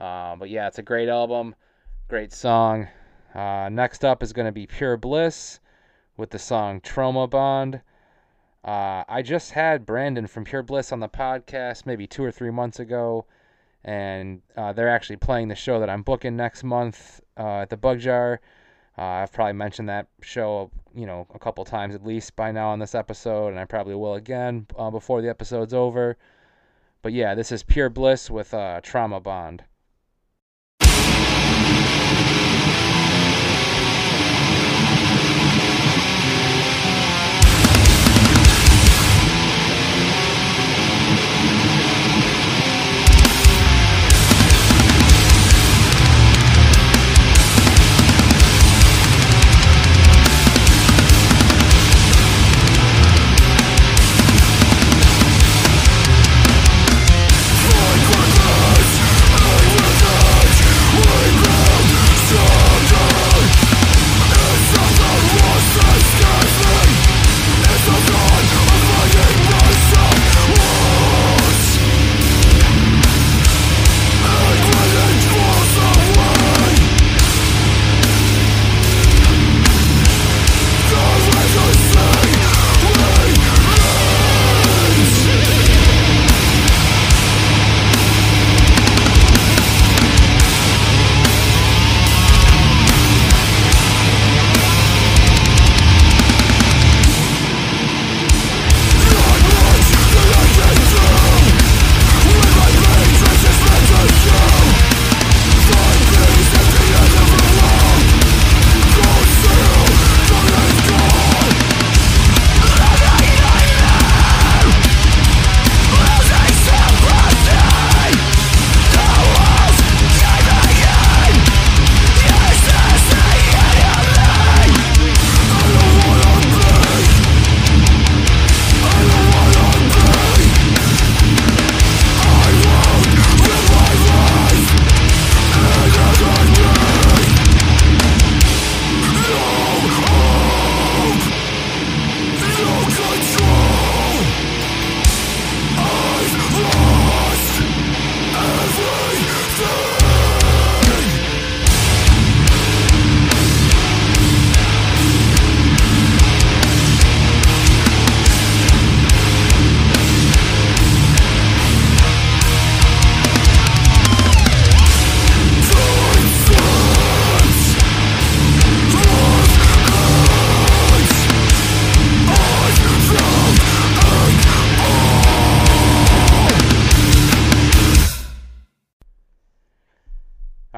Uh, 0.00 0.36
but 0.36 0.50
yeah, 0.50 0.66
it's 0.66 0.78
a 0.78 0.82
great 0.82 1.08
album, 1.08 1.54
great 2.08 2.32
song. 2.32 2.88
Uh, 3.34 3.68
next 3.70 4.04
up 4.04 4.22
is 4.22 4.32
going 4.32 4.46
to 4.46 4.52
be 4.52 4.66
Pure 4.66 4.96
Bliss 4.98 5.60
with 6.16 6.30
the 6.30 6.38
song 6.38 6.80
Trauma 6.80 7.26
Bond. 7.26 7.80
Uh, 8.64 9.04
I 9.08 9.22
just 9.22 9.52
had 9.52 9.86
Brandon 9.86 10.26
from 10.26 10.44
Pure 10.44 10.64
Bliss 10.64 10.90
on 10.90 10.98
the 10.98 11.08
podcast 11.08 11.86
maybe 11.86 12.06
two 12.06 12.24
or 12.24 12.32
three 12.32 12.50
months 12.50 12.80
ago, 12.80 13.24
and 13.84 14.42
uh, 14.56 14.72
they're 14.72 14.88
actually 14.88 15.16
playing 15.16 15.48
the 15.48 15.54
show 15.54 15.78
that 15.78 15.88
I'm 15.88 16.02
booking 16.02 16.36
next 16.36 16.64
month 16.64 17.20
uh, 17.38 17.60
at 17.60 17.70
the 17.70 17.76
Bug 17.76 18.00
Jar. 18.00 18.40
Uh, 18.98 19.02
I've 19.02 19.32
probably 19.32 19.52
mentioned 19.52 19.88
that 19.88 20.08
show, 20.22 20.70
you 20.96 21.06
know, 21.06 21.26
a 21.34 21.38
couple 21.38 21.64
times 21.64 21.94
at 21.94 22.04
least 22.04 22.34
by 22.34 22.50
now 22.50 22.70
on 22.70 22.78
this 22.78 22.94
episode, 22.94 23.48
and 23.48 23.60
I 23.60 23.66
probably 23.66 23.94
will 23.94 24.14
again 24.14 24.66
uh, 24.78 24.90
before 24.90 25.20
the 25.20 25.28
episode's 25.28 25.74
over. 25.74 26.16
But 27.02 27.12
yeah, 27.12 27.34
this 27.34 27.52
is 27.52 27.62
Pure 27.62 27.90
Bliss 27.90 28.30
with 28.30 28.54
uh, 28.54 28.80
Trauma 28.82 29.20
Bond. 29.20 29.64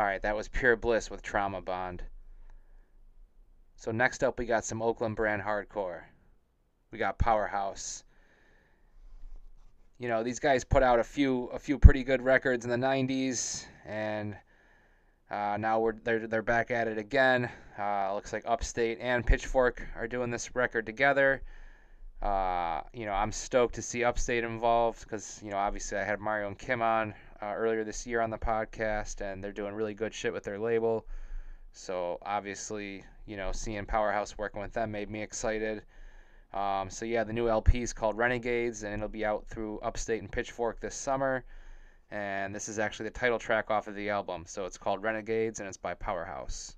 Right, 0.09 0.22
that 0.22 0.34
was 0.34 0.48
pure 0.48 0.74
Bliss 0.74 1.11
with 1.11 1.20
Trauma 1.20 1.61
Bond. 1.61 2.02
So 3.76 3.90
next 3.90 4.24
up 4.24 4.38
we 4.38 4.46
got 4.46 4.64
some 4.64 4.80
Oakland 4.80 5.16
brand 5.16 5.42
hardcore. 5.42 6.00
We 6.90 6.98
got 6.98 7.18
Powerhouse. 7.18 8.04
You 9.98 10.09
know, 10.09 10.22
these 10.22 10.38
guys 10.40 10.64
put 10.64 10.82
out 10.82 10.98
a 10.98 11.04
few 11.04 11.48
a 11.48 11.59
few 11.59 11.78
pretty 11.78 12.04
good 12.04 12.22
records 12.22 12.64
in 12.64 12.70
the 12.70 12.86
90s 12.86 13.66
and 13.84 14.34
uh, 15.30 15.59
now 15.61 15.78
we're 15.78 15.92
they're 16.04 16.26
they're 16.26 16.40
back 16.40 16.70
at 16.70 16.88
it 16.88 16.96
again. 16.96 17.50
Uh, 17.78 18.14
looks 18.14 18.32
like 18.32 18.44
Upstate 18.46 18.96
and 19.02 19.26
Pitchfork 19.26 19.86
are 19.94 20.09
doing 20.09 20.30
this 20.30 20.56
record 20.56 20.86
together. 20.86 21.42
Uh, 22.22 22.80
you 22.94 23.04
know, 23.04 23.12
I'm 23.12 23.30
stoked 23.30 23.74
to 23.74 23.82
see 23.82 24.04
Upstate 24.04 24.42
involved 24.42 25.02
because 25.02 25.38
you 25.44 25.50
know 25.50 25.59
obviously 25.59 25.98
I 25.98 26.04
had 26.04 26.18
Mario 26.18 26.46
and 26.46 26.59
Kim 26.59 26.80
on 26.80 27.12
uh, 27.43 27.55
earlier 27.55 27.84
this 27.84 28.07
year 28.07 28.20
on 28.20 28.30
the 28.30 28.39
podcast, 28.39 29.20
and 29.20 29.43
they're 29.43 29.53
doing 29.53 29.74
really 29.74 29.95
good 29.95 30.14
shit 30.14 30.32
with 30.32 30.45
their 30.45 30.59
label. 30.59 31.07
So 31.72 32.18
obviously, 32.22 33.05
you 33.26 33.36
know, 33.36 33.53
seeing 33.53 33.86
Powerhouse 33.86 34.36
working 34.36 34.61
with 34.61 34.72
them 34.72 34.91
made 34.91 35.11
me 35.11 35.22
excited. 35.22 35.82
Um, 36.53 36.89
so 36.91 37.05
yeah, 37.05 37.24
the 37.24 37.32
new 37.32 37.49
LP 37.49 37.82
is 37.82 37.93
called 37.93 38.16
Renegades, 38.16 38.82
and 38.82 38.95
it'll 38.95 39.09
be 39.09 39.24
out 39.24 39.47
through 39.47 39.78
Upstate 39.80 40.20
and 40.20 40.30
Pitchfork 40.30 40.80
this 40.80 40.95
summer. 40.95 41.45
And 42.11 42.55
this 42.55 42.68
is 42.68 42.78
actually 42.78 43.11
the 43.11 43.18
title 43.18 43.39
track 43.39 43.70
off 43.70 43.86
of 43.86 43.95
the 43.95 44.11
album. 44.11 44.45
So 44.47 44.64
it's 44.64 44.78
called 44.78 45.03
Renegades, 45.03 45.61
and 45.61 45.68
it's 45.68 45.76
by 45.76 45.95
Powerhouse. 45.95 46.74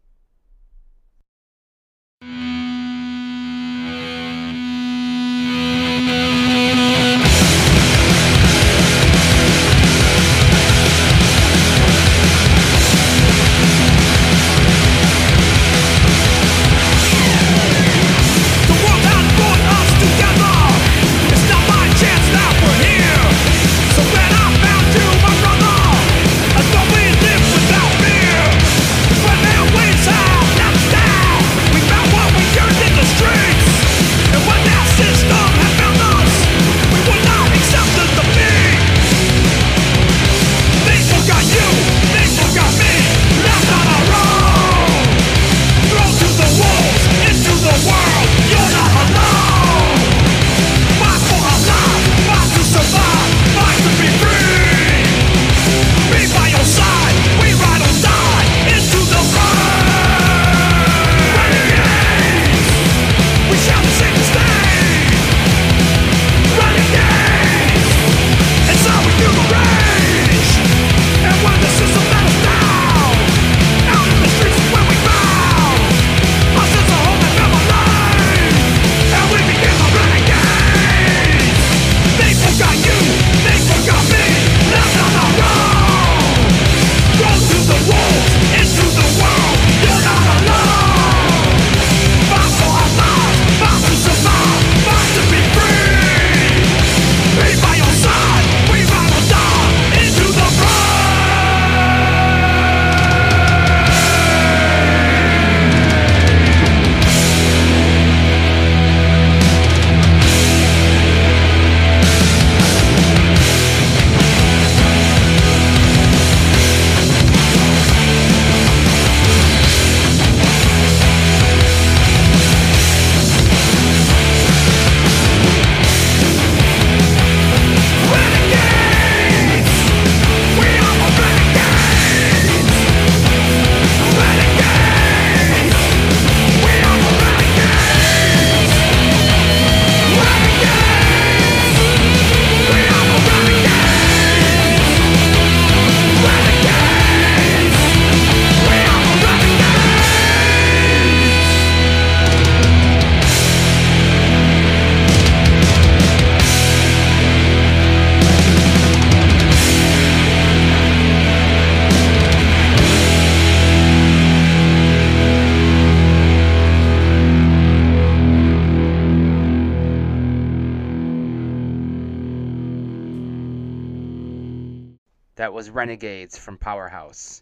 That 175.40 175.54
was 175.54 175.70
Renegades 175.70 176.36
from 176.36 176.58
Powerhouse. 176.58 177.40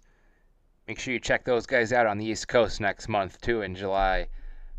Make 0.87 1.01
sure 1.01 1.13
you 1.13 1.19
check 1.19 1.45
those 1.45 1.67
guys 1.67 1.93
out 1.93 2.07
on 2.07 2.17
the 2.17 2.27
East 2.27 2.47
Coast 2.47 2.81
next 2.81 3.09
month, 3.09 3.41
too, 3.41 3.63
in 3.63 3.75
July. 3.75 4.29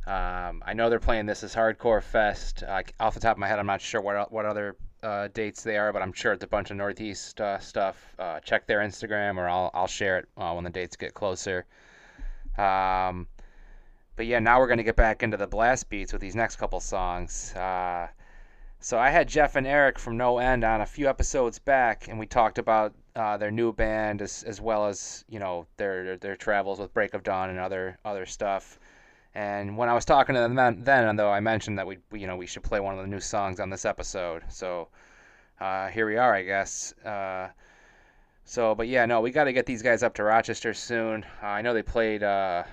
Um, 0.08 0.64
I 0.66 0.72
know 0.74 0.90
they're 0.90 1.02
playing 1.02 1.26
This 1.26 1.44
Is 1.44 1.54
Hardcore 1.54 2.02
Fest. 2.02 2.64
Uh, 2.64 2.82
off 2.98 3.16
the 3.16 3.20
top 3.20 3.34
of 3.36 3.38
my 3.38 3.48
head, 3.50 3.60
I'm 3.60 3.66
not 3.66 3.82
sure 3.82 4.00
what, 4.00 4.32
what 4.32 4.46
other 4.46 4.78
uh, 5.04 5.28
dates 5.34 5.64
they 5.64 5.76
are, 5.76 5.92
but 5.92 6.02
I'm 6.02 6.14
sure 6.14 6.32
it's 6.32 6.46
a 6.46 6.48
bunch 6.48 6.72
of 6.72 6.78
Northeast 6.78 7.42
uh, 7.42 7.60
stuff. 7.60 8.16
Uh, 8.18 8.40
check 8.40 8.66
their 8.68 8.80
Instagram, 8.80 9.36
or 9.36 9.50
I'll, 9.50 9.70
I'll 9.74 9.86
share 9.86 10.20
it 10.20 10.30
uh, 10.38 10.54
when 10.54 10.64
the 10.64 10.70
dates 10.70 10.96
get 10.96 11.14
closer. 11.14 11.66
Um, 12.58 13.28
but 14.16 14.28
yeah, 14.28 14.40
now 14.40 14.60
we're 14.60 14.68
going 14.68 14.78
to 14.78 14.84
get 14.86 14.96
back 14.96 15.24
into 15.24 15.36
the 15.36 15.46
blast 15.46 15.90
beats 15.90 16.14
with 16.14 16.22
these 16.22 16.38
next 16.38 16.56
couple 16.56 16.80
songs. 16.80 17.54
Uh, 17.54 18.08
so 18.80 18.98
I 18.98 19.10
had 19.10 19.28
Jeff 19.28 19.58
and 19.58 19.68
Eric 19.68 20.00
from 20.00 20.16
No 20.16 20.38
End 20.38 20.64
on 20.64 20.80
a 20.80 20.86
few 20.86 21.10
episodes 21.10 21.60
back, 21.60 22.08
and 22.08 22.18
we 22.18 22.26
talked 22.26 22.58
about 22.58 22.96
uh, 23.16 23.38
their 23.38 23.52
new 23.52 23.74
band 23.74 24.22
as, 24.22 24.44
as 24.44 24.62
well 24.62 24.88
as 24.88 25.24
you 25.30 25.40
know 25.40 25.66
their 25.78 26.18
their 26.18 26.36
travels 26.36 26.80
with 26.80 26.94
Break 26.94 27.14
of 27.14 27.24
Dawn 27.24 27.50
and 27.50 27.60
other 27.60 27.98
other 28.06 28.26
stuff. 28.26 28.80
And 29.36 29.78
when 29.78 29.90
I 29.90 29.94
was 29.94 30.06
talking 30.06 30.36
to 30.36 30.42
them 30.42 30.84
then, 30.84 31.16
though, 31.16 31.32
I 31.32 31.40
mentioned 31.40 31.78
that 31.78 31.88
we 31.88 31.98
you 32.14 32.28
know 32.28 32.36
we 32.36 32.48
should 32.48 32.64
play 32.64 32.80
one 32.80 32.96
of 32.96 33.02
the 33.02 33.08
new 33.08 33.20
songs 33.20 33.60
on 33.60 33.70
this 33.70 33.86
episode. 33.86 34.44
So 34.50 34.90
uh, 35.60 35.90
here 35.90 36.06
we 36.06 36.18
are, 36.18 36.34
I 36.34 36.44
guess. 36.44 36.94
Uh, 37.06 37.50
so, 38.46 38.74
but 38.74 38.88
yeah, 38.88 39.06
no, 39.06 39.22
we 39.22 39.32
got 39.32 39.44
to 39.44 39.54
get 39.54 39.66
these 39.66 39.82
guys 39.82 40.02
up 40.02 40.16
to 40.16 40.24
Rochester 40.24 40.74
soon. 40.74 41.24
Uh, 41.44 41.48
I 41.48 41.62
know 41.62 41.74
they 41.74 41.84
played. 41.84 42.24
Uh, 42.24 42.64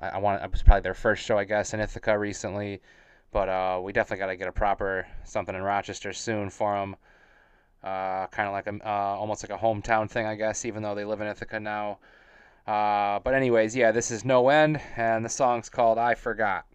I, 0.00 0.08
I 0.10 0.18
want 0.18 0.42
it 0.42 0.50
was 0.50 0.62
probably 0.62 0.82
their 0.82 0.94
first 0.94 1.22
show, 1.24 1.38
I 1.38 1.44
guess, 1.44 1.74
in 1.74 1.80
Ithaca 1.80 2.18
recently. 2.18 2.80
But 3.32 3.48
uh, 3.48 3.80
we 3.82 3.92
definitely 3.92 4.20
got 4.20 4.28
to 4.28 4.36
get 4.36 4.48
a 4.48 4.52
proper 4.52 5.06
something 5.24 5.54
in 5.54 5.62
Rochester 5.62 6.12
soon 6.12 6.48
for 6.48 6.74
them. 6.74 6.96
Uh, 7.82 8.26
kind 8.28 8.48
of 8.48 8.52
like 8.52 8.66
a, 8.66 8.88
uh, 8.88 9.16
almost 9.16 9.48
like 9.48 9.56
a 9.56 9.62
hometown 9.62 10.10
thing, 10.10 10.26
I 10.26 10.34
guess, 10.34 10.64
even 10.64 10.82
though 10.82 10.94
they 10.94 11.04
live 11.04 11.20
in 11.20 11.28
Ithaca 11.28 11.60
now. 11.60 11.98
Uh, 12.66 13.20
but 13.20 13.34
anyways, 13.34 13.76
yeah, 13.76 13.92
this 13.92 14.10
is 14.10 14.24
No 14.24 14.48
End, 14.48 14.80
and 14.96 15.24
the 15.24 15.28
song's 15.28 15.68
called 15.68 15.98
I 15.98 16.14
Forgot. 16.14 16.66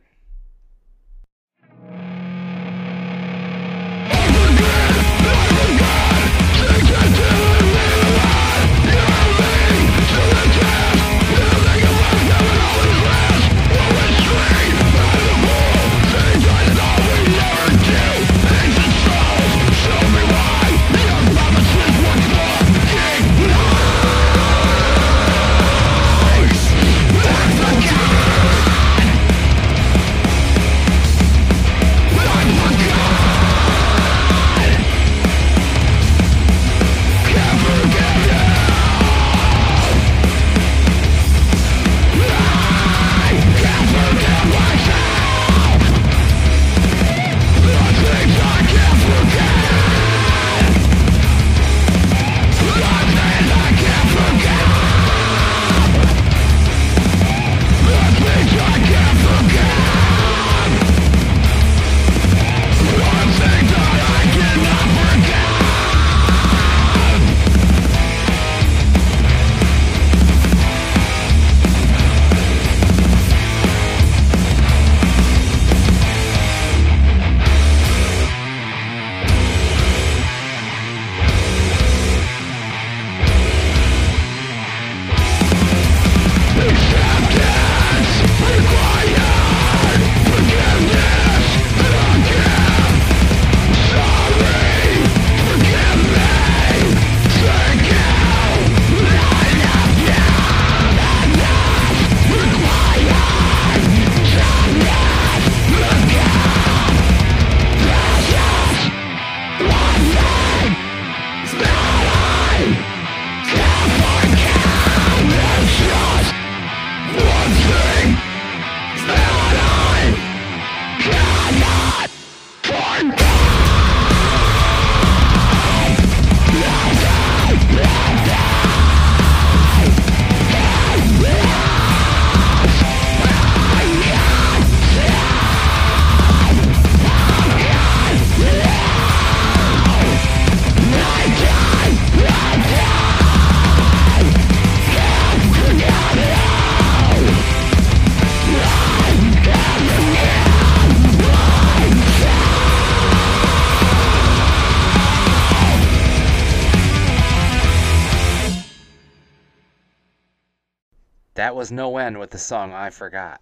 Was 161.62 161.72
No 161.72 162.00
End 162.00 162.18
with 162.18 162.32
the 162.32 162.40
song 162.40 162.74
I 162.74 162.90
Forgot. 162.90 163.40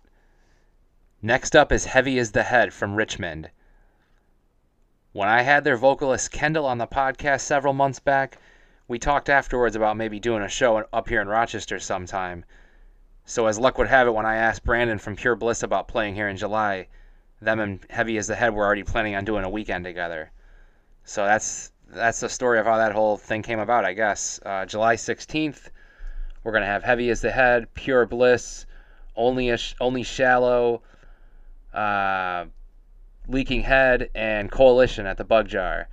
Next 1.22 1.55
up 1.55 1.72
is 1.72 1.86
Heavy 1.86 2.20
as 2.20 2.34
the 2.34 2.43
Head 2.43 2.74
from 2.74 2.95
Richmond. 2.95 3.49
When 5.13 5.30
I 5.30 5.43
had 5.43 5.63
their 5.63 5.78
vocalist 5.78 6.30
Kendall 6.30 6.65
on 6.65 6.80
the 6.80 6.86
podcast 6.86 7.39
several 7.39 7.72
months 7.72 7.99
back, 7.99 8.38
we 8.89 8.99
talked 8.99 9.30
afterwards 9.30 9.74
about 9.74 9.95
maybe 9.95 10.20
doing 10.20 10.43
a 10.43 10.49
show 10.49 10.84
up 10.91 11.07
here 11.07 11.22
in 11.22 11.30
Rochester 11.30 11.80
sometime. 11.80 12.43
So, 13.24 13.47
as 13.47 13.57
luck 13.57 13.78
would 13.78 13.88
have 13.88 14.05
it, 14.05 14.13
when 14.13 14.26
I 14.26 14.36
asked 14.36 14.65
Brandon 14.65 14.99
from 14.99 15.15
Pure 15.15 15.38
Bliss 15.38 15.63
about 15.63 15.88
playing 15.88 16.15
here 16.15 16.28
in 16.28 16.36
July, 16.36 16.89
them 17.41 17.61
and 17.61 17.80
Heavy 17.89 18.17
as 18.17 18.28
the 18.28 18.36
Head 18.36 18.53
were 18.53 18.65
already 18.65 18.84
planning 18.84 19.15
on 19.15 19.24
doing 19.24 19.45
a 19.45 19.49
weekend 19.49 19.86
together. 19.86 20.30
So 21.05 21.24
that's 21.24 21.72
that's 21.88 22.20
the 22.20 22.28
story 22.28 22.59
of 22.59 22.65
how 22.65 22.76
that 22.80 22.91
whole 22.91 23.15
thing 23.15 23.43
came 23.43 23.59
about, 23.59 23.86
I 23.86 23.93
guess. 23.93 24.41
Uh, 24.45 24.65
July 24.65 24.97
16th, 24.97 25.70
we're 26.43 26.51
gonna 26.51 26.65
have 26.65 26.83
heavy 26.83 27.09
as 27.09 27.21
the 27.21 27.31
head, 27.31 27.73
pure 27.73 28.05
bliss, 28.05 28.65
only 29.15 29.55
sh- 29.57 29.75
only 29.79 30.03
shallow, 30.03 30.81
uh, 31.73 32.45
leaking 33.27 33.61
head, 33.61 34.09
and 34.15 34.51
coalition 34.51 35.05
at 35.05 35.17
the 35.17 35.23
Bug 35.23 35.47
Jar. 35.47 35.87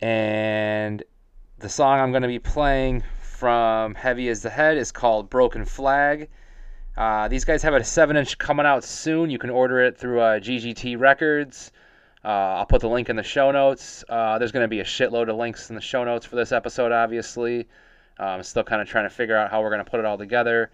And 0.00 1.02
the 1.58 1.68
song 1.68 2.00
I'm 2.00 2.12
gonna 2.12 2.28
be 2.28 2.38
playing 2.38 3.02
from 3.20 3.96
Heavy 3.96 4.28
as 4.28 4.42
the 4.42 4.50
Head 4.50 4.76
is 4.76 4.92
called 4.92 5.28
Broken 5.28 5.64
Flag. 5.64 6.28
Uh, 6.96 7.26
these 7.28 7.44
guys 7.44 7.62
have 7.62 7.74
a 7.74 7.82
7 7.82 8.16
inch 8.16 8.38
coming 8.38 8.66
out 8.66 8.84
soon. 8.84 9.30
You 9.30 9.38
can 9.38 9.50
order 9.50 9.80
it 9.80 9.98
through 9.98 10.20
uh, 10.20 10.38
GGT 10.38 10.96
Records. 10.96 11.72
Uh, 12.24 12.28
I'll 12.28 12.66
put 12.66 12.82
the 12.82 12.88
link 12.88 13.08
in 13.08 13.16
the 13.16 13.22
show 13.22 13.50
notes. 13.50 14.04
Uh, 14.08 14.38
there's 14.38 14.52
going 14.52 14.62
to 14.62 14.68
be 14.68 14.78
a 14.78 14.84
shitload 14.84 15.28
of 15.28 15.36
links 15.36 15.70
in 15.70 15.74
the 15.74 15.82
show 15.82 16.04
notes 16.04 16.24
for 16.24 16.36
this 16.36 16.52
episode, 16.52 16.92
obviously. 16.92 17.66
I'm 18.18 18.38
um, 18.38 18.42
still 18.42 18.64
kind 18.64 18.82
of 18.82 18.88
trying 18.88 19.04
to 19.04 19.14
figure 19.14 19.36
out 19.36 19.50
how 19.50 19.62
we're 19.62 19.70
going 19.70 19.84
to 19.84 19.90
put 19.90 20.00
it 20.00 20.06
all 20.06 20.18
together 20.18 20.70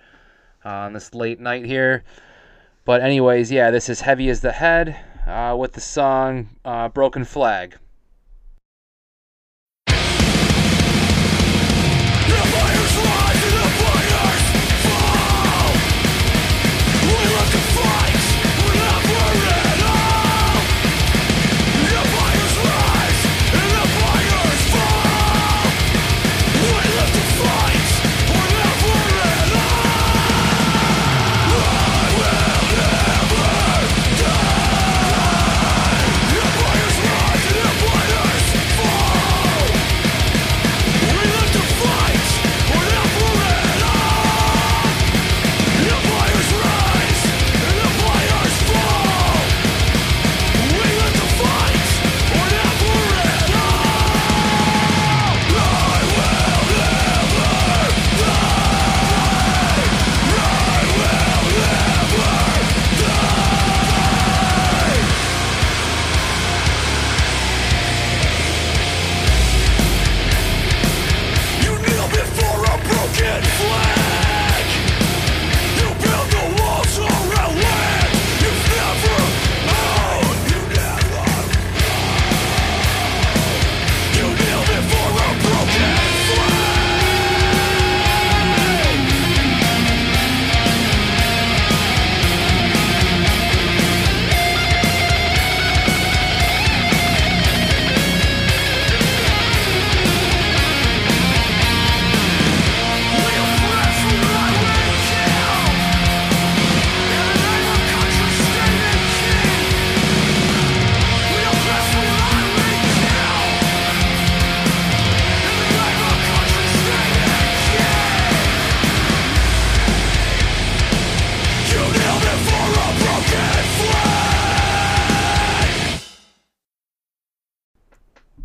on 0.64 0.92
this 0.92 1.14
late 1.14 1.40
night 1.40 1.64
here. 1.64 2.04
But, 2.84 3.00
anyways, 3.00 3.50
yeah, 3.52 3.70
this 3.70 3.88
is 3.88 4.00
Heavy 4.00 4.28
as 4.28 4.40
the 4.40 4.52
Head 4.52 4.96
uh, 5.26 5.56
with 5.58 5.72
the 5.72 5.80
song 5.80 6.48
uh, 6.64 6.88
Broken 6.88 7.24
Flag. 7.24 7.76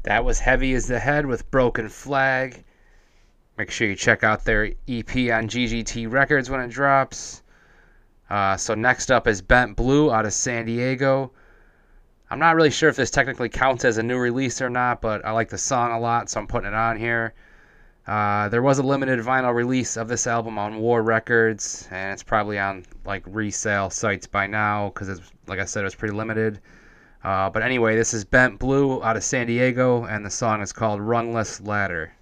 That 0.04 0.26
was 0.26 0.40
Heavy 0.40 0.74
as 0.74 0.88
the 0.88 1.00
Head 1.00 1.26
with 1.26 1.50
Broken 1.50 1.88
Flag. 1.88 2.66
Make 3.58 3.72
sure 3.72 3.88
you 3.88 3.96
check 3.96 4.22
out 4.22 4.44
their 4.44 4.66
EP 4.66 5.10
on 5.32 5.48
GGT 5.48 6.12
Records 6.12 6.50
when 6.50 6.60
it 6.60 6.70
drops. 6.70 7.42
Uh, 8.30 8.58
so 8.58 8.76
next 8.76 9.12
up 9.12 9.28
is 9.28 9.42
Bent 9.42 9.78
Blue 9.78 10.12
out 10.12 10.26
of 10.26 10.34
San 10.34 10.66
Diego. 10.66 11.32
I'm 12.30 12.40
not 12.40 12.58
really 12.58 12.70
sure 12.70 12.90
if 12.90 12.98
this 12.98 13.12
technically 13.12 13.48
counts 13.48 13.86
as 13.86 13.98
a 13.98 14.04
new 14.04 14.18
release 14.18 14.62
or 14.62 14.70
not, 14.70 15.00
but 15.00 15.24
I 15.24 15.32
like 15.32 15.48
the 15.48 15.58
song 15.58 15.94
a 15.94 16.00
lot, 16.00 16.30
so 16.30 16.42
I'm 16.42 16.48
putting 16.48 16.68
it 16.68 16.74
on 16.74 16.98
here. 16.98 17.34
Uh, 18.06 18.50
there 18.50 18.62
was 18.62 18.80
a 18.80 18.84
limited 18.84 19.22
vinyl 19.22 19.56
release 19.56 19.96
of 19.96 20.10
this 20.10 20.28
album 20.28 20.60
on 20.60 20.80
War 20.80 21.02
Records, 21.02 21.88
and 21.92 22.12
it's 22.12 22.24
probably 22.24 22.60
on 22.60 22.84
like 23.06 23.24
resale 23.26 23.90
sites 23.90 24.28
by 24.28 24.48
now 24.48 24.90
because 24.90 25.22
like 25.48 25.60
I 25.60 25.66
said, 25.66 25.82
it 25.82 25.86
was 25.86 25.96
pretty 25.96 26.14
limited. 26.14 26.60
Uh, 27.24 27.50
but 27.50 27.64
anyway, 27.64 27.96
this 27.96 28.14
is 28.14 28.26
Bent 28.26 28.60
Blue 28.60 29.02
out 29.02 29.16
of 29.16 29.24
San 29.24 29.48
Diego, 29.48 30.04
and 30.04 30.26
the 30.26 30.30
song 30.30 30.62
is 30.62 30.74
called 30.74 31.00
Rungless 31.00 31.62
Ladder. 31.62 32.14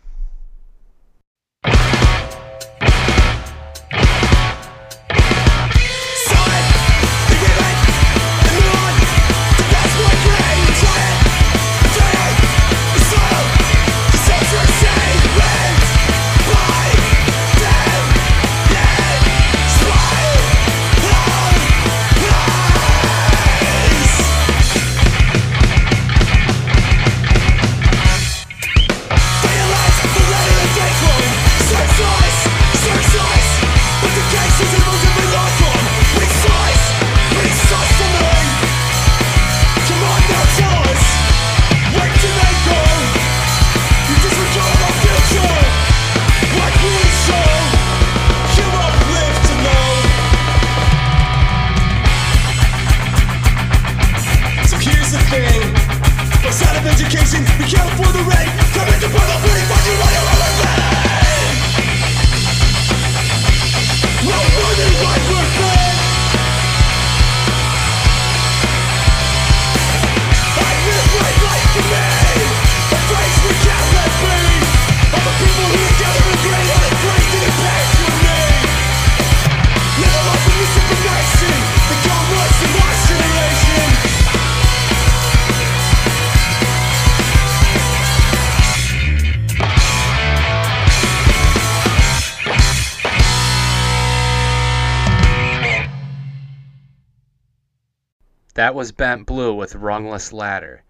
That 98.62 98.76
was 98.76 98.92
Bent 98.92 99.26
Blue 99.26 99.56
with 99.56 99.74
Rungless 99.74 100.32
Ladder. 100.32 100.84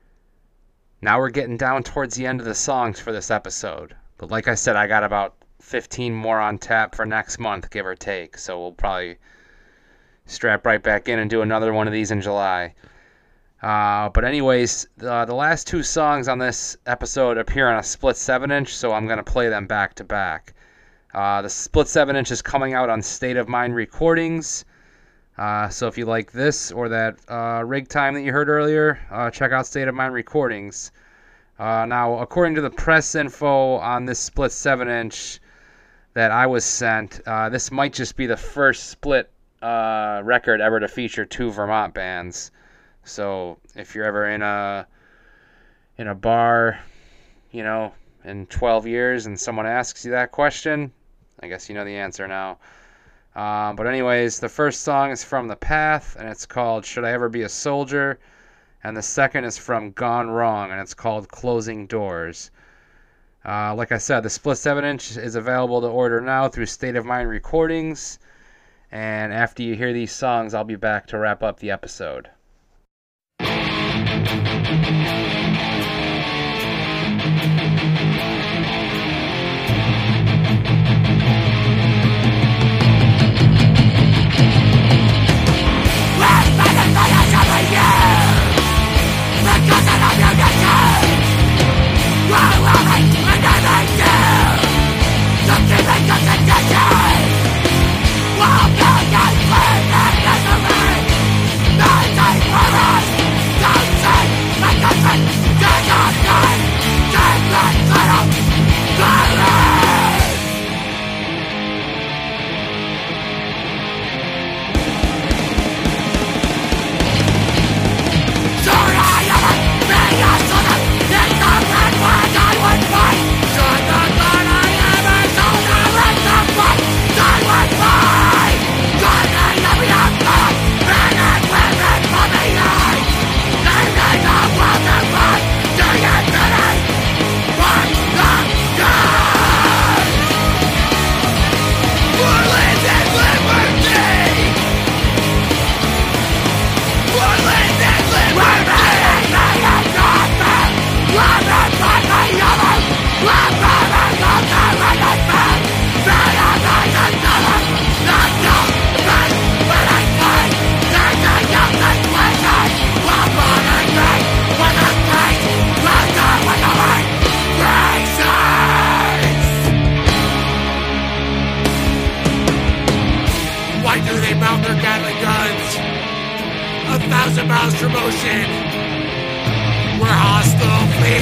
Now 1.01 1.19
we're 1.19 1.29
getting 1.29 1.55
down 1.55 1.83
towards 1.83 2.15
the 2.15 2.27
end 2.27 2.41
of 2.41 2.45
the 2.45 2.53
songs 2.53 2.99
for 2.99 3.13
this 3.13 3.31
episode. 3.31 3.95
But 4.17 4.29
like 4.29 4.49
I 4.49 4.55
said, 4.55 4.75
I 4.75 4.87
got 4.87 5.05
about 5.05 5.35
15 5.61 6.13
more 6.13 6.37
on 6.37 6.57
tap 6.57 6.93
for 6.93 7.05
next 7.05 7.39
month, 7.39 7.69
give 7.69 7.85
or 7.85 7.95
take. 7.95 8.37
So 8.37 8.59
we'll 8.59 8.73
probably 8.73 9.19
strap 10.25 10.65
right 10.65 10.83
back 10.83 11.07
in 11.07 11.17
and 11.17 11.29
do 11.29 11.43
another 11.43 11.71
one 11.71 11.87
of 11.87 11.93
these 11.93 12.11
in 12.11 12.19
July. 12.19 12.75
Uh, 13.63 14.09
but 14.09 14.25
anyways, 14.25 14.89
the, 14.97 15.25
last 15.27 15.65
two 15.65 15.81
songs 15.81 16.27
on 16.27 16.39
this 16.39 16.75
episode 16.85 17.37
appear 17.37 17.69
on 17.69 17.79
a 17.79 17.83
split 17.83 18.17
7 18.17 18.51
inch, 18.51 18.75
so 18.75 18.91
I'm 18.91 19.05
going 19.05 19.15
to 19.15 19.23
play 19.23 19.47
them 19.47 19.65
back 19.65 19.93
to 19.93 20.03
back. 20.03 20.55
Uh, 21.13 21.41
the 21.41 21.49
split 21.49 21.87
7 21.87 22.17
inch 22.17 22.31
is 22.31 22.41
coming 22.41 22.73
out 22.73 22.89
on 22.89 23.01
State 23.01 23.37
of 23.37 23.47
Mind 23.47 23.75
Recordings. 23.75 24.65
Uh, 25.41 25.67
so 25.69 25.87
if 25.87 25.97
you 25.97 26.05
like 26.05 26.31
this 26.31 26.71
or 26.71 26.87
that 26.87 27.17
uh, 27.27 27.63
rig 27.65 27.87
time 27.87 28.13
that 28.13 28.21
you 28.21 28.31
heard 28.31 28.47
earlier, 28.47 28.99
uh, 29.09 29.31
check 29.31 29.51
out 29.51 29.65
State 29.65 29.87
of 29.87 29.95
Mind 29.95 30.13
Recordings. 30.13 30.91
Uh, 31.57 31.83
now, 31.87 32.19
according 32.19 32.53
to 32.53 32.61
the 32.61 32.69
press 32.69 33.15
info 33.15 33.77
on 33.77 34.05
this 34.05 34.19
split 34.19 34.51
7 34.51 34.87
inch 34.87 35.39
that 36.13 36.29
I 36.29 36.45
was 36.45 36.63
sent, 36.63 37.21
uh, 37.25 37.49
this 37.49 37.71
might 37.71 37.91
just 37.91 38.15
be 38.15 38.27
the 38.27 38.37
first 38.37 38.91
split 38.91 39.31
uh, 39.63 40.21
record 40.23 40.61
ever 40.61 40.79
to 40.79 40.87
feature 40.87 41.25
two 41.25 41.49
Vermont 41.49 41.95
bands. 41.95 42.51
So 43.03 43.57
if 43.75 43.95
you're 43.95 44.05
ever 44.05 44.27
in 44.29 44.43
a 44.43 44.85
in 45.97 46.07
a 46.07 46.13
bar, 46.13 46.77
you 47.49 47.63
know, 47.63 47.93
in 48.25 48.45
12 48.45 48.85
years 48.85 49.25
and 49.25 49.39
someone 49.39 49.65
asks 49.65 50.05
you 50.05 50.11
that 50.11 50.31
question, 50.31 50.93
I 51.39 51.47
guess 51.47 51.67
you 51.67 51.73
know 51.73 51.83
the 51.83 51.97
answer 51.97 52.27
now. 52.27 52.59
Um, 53.35 53.75
but 53.75 53.87
anyways, 53.87 54.39
the 54.39 54.49
first 54.49 54.81
song 54.81 55.11
is 55.11 55.23
from 55.23 55.47
The 55.47 55.55
Path, 55.55 56.17
and 56.19 56.27
it's 56.27 56.45
called 56.45 56.85
"Should 56.85 57.05
I 57.05 57.11
Ever 57.11 57.29
Be 57.29 57.43
a 57.43 57.49
Soldier," 57.49 58.19
and 58.83 58.95
the 58.97 59.01
second 59.01 59.45
is 59.45 59.57
from 59.57 59.91
Gone 59.91 60.29
Wrong, 60.29 60.71
and 60.71 60.81
it's 60.81 60.93
called 60.93 61.29
"Closing 61.29 61.87
Doors." 61.87 62.51
Uh, 63.45 63.73
like 63.73 63.91
I 63.91 63.97
said, 63.97 64.21
the 64.21 64.29
split 64.29 64.57
7 64.57 64.83
inch 64.83 65.17
is 65.17 65.35
available 65.35 65.81
to 65.81 65.87
order 65.87 66.21
now 66.21 66.47
through 66.47 66.67
State 66.67 66.95
of 66.95 67.05
Mind 67.05 67.29
Recordings. 67.29 68.19
And 68.91 69.33
after 69.33 69.63
you 69.63 69.75
hear 69.75 69.93
these 69.93 70.11
songs, 70.11 70.53
I'll 70.53 70.63
be 70.63 70.75
back 70.75 71.07
to 71.07 71.17
wrap 71.17 71.41
up 71.41 71.59
the 71.59 71.71
episode. 71.71 72.29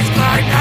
fleas, 0.00 0.10
glory 0.14 0.59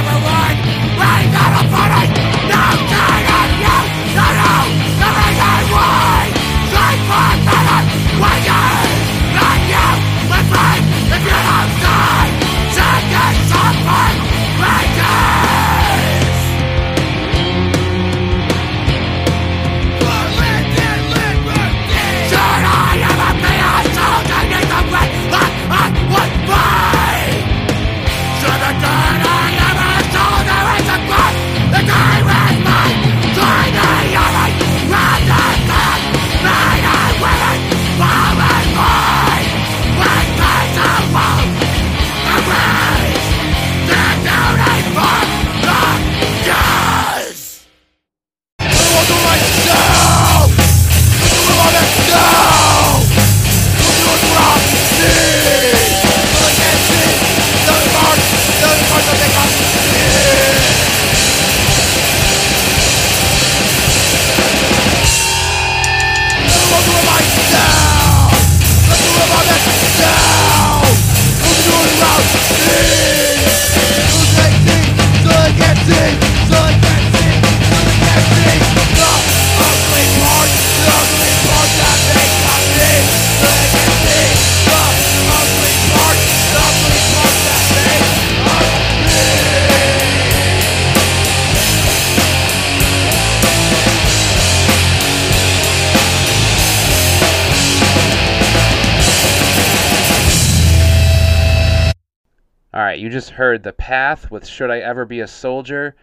heard 103.40 103.64
The 103.64 103.72
Path 103.72 104.30
with 104.30 104.46
Should 104.46 104.70
I 104.70 104.80
Ever 104.80 105.06
Be 105.06 105.22
a 105.22 105.26
Soldier 105.26 105.96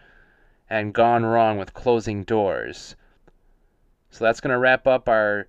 and 0.71 0.91
Gone 0.91 1.23
Wrong 1.23 1.59
with 1.59 1.71
Closing 1.71 2.23
Doors. 2.23 2.95
So 4.09 4.23
that's 4.23 4.41
going 4.41 4.53
to 4.53 4.57
wrap 4.57 4.87
up 4.87 5.07
our 5.07 5.47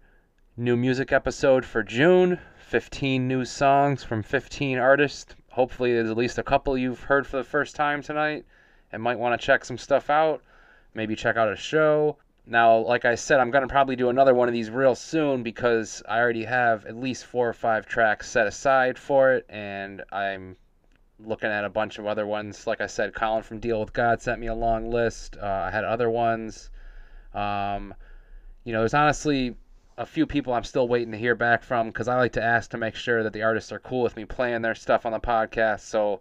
new 0.54 0.76
music 0.76 1.12
episode 1.12 1.64
for 1.64 1.82
June. 1.82 2.40
15 2.58 3.26
new 3.26 3.46
songs 3.46 4.04
from 4.04 4.22
15 4.22 4.76
artists. 4.76 5.34
Hopefully, 5.52 5.94
there's 5.94 6.10
at 6.10 6.18
least 6.18 6.36
a 6.36 6.42
couple 6.42 6.76
you've 6.76 7.04
heard 7.04 7.26
for 7.26 7.38
the 7.38 7.42
first 7.42 7.74
time 7.74 8.02
tonight 8.02 8.44
and 8.92 9.02
might 9.02 9.18
want 9.18 9.40
to 9.40 9.46
check 9.46 9.64
some 9.64 9.78
stuff 9.78 10.10
out. 10.10 10.42
Maybe 10.92 11.16
check 11.16 11.38
out 11.38 11.50
a 11.50 11.56
show. 11.56 12.18
Now, 12.44 12.76
like 12.76 13.06
I 13.06 13.14
said, 13.14 13.40
I'm 13.40 13.50
going 13.50 13.66
to 13.66 13.72
probably 13.72 13.96
do 13.96 14.10
another 14.10 14.34
one 14.34 14.46
of 14.46 14.52
these 14.52 14.68
real 14.68 14.94
soon 14.94 15.42
because 15.42 16.02
I 16.06 16.18
already 16.18 16.44
have 16.44 16.84
at 16.84 16.98
least 16.98 17.24
four 17.24 17.48
or 17.48 17.54
five 17.54 17.86
tracks 17.86 18.28
set 18.28 18.46
aside 18.46 18.98
for 18.98 19.32
it, 19.32 19.46
and 19.48 20.04
I'm 20.12 20.58
looking 21.20 21.50
at 21.50 21.64
a 21.64 21.68
bunch 21.68 21.98
of 21.98 22.06
other 22.06 22.26
ones. 22.26 22.66
Like 22.66 22.80
I 22.80 22.86
said, 22.86 23.14
Colin 23.14 23.42
from 23.42 23.58
Deal 23.58 23.80
with 23.80 23.92
God 23.92 24.22
sent 24.22 24.40
me 24.40 24.46
a 24.46 24.54
long 24.54 24.90
list. 24.90 25.36
Uh, 25.40 25.64
I 25.66 25.70
had 25.70 25.84
other 25.84 26.10
ones. 26.10 26.70
Um, 27.34 27.94
you 28.64 28.72
know, 28.72 28.80
there's 28.80 28.94
honestly 28.94 29.56
a 29.96 30.06
few 30.06 30.26
people 30.26 30.52
I'm 30.52 30.64
still 30.64 30.86
waiting 30.86 31.10
to 31.12 31.18
hear 31.18 31.34
back 31.34 31.62
from 31.62 31.88
because 31.88 32.06
I 32.06 32.16
like 32.16 32.32
to 32.32 32.42
ask 32.42 32.70
to 32.70 32.78
make 32.78 32.94
sure 32.94 33.22
that 33.22 33.32
the 33.32 33.42
artists 33.42 33.72
are 33.72 33.80
cool 33.80 34.02
with 34.02 34.16
me 34.16 34.24
playing 34.24 34.62
their 34.62 34.74
stuff 34.74 35.06
on 35.06 35.12
the 35.12 35.20
podcast. 35.20 35.80
So 35.80 36.20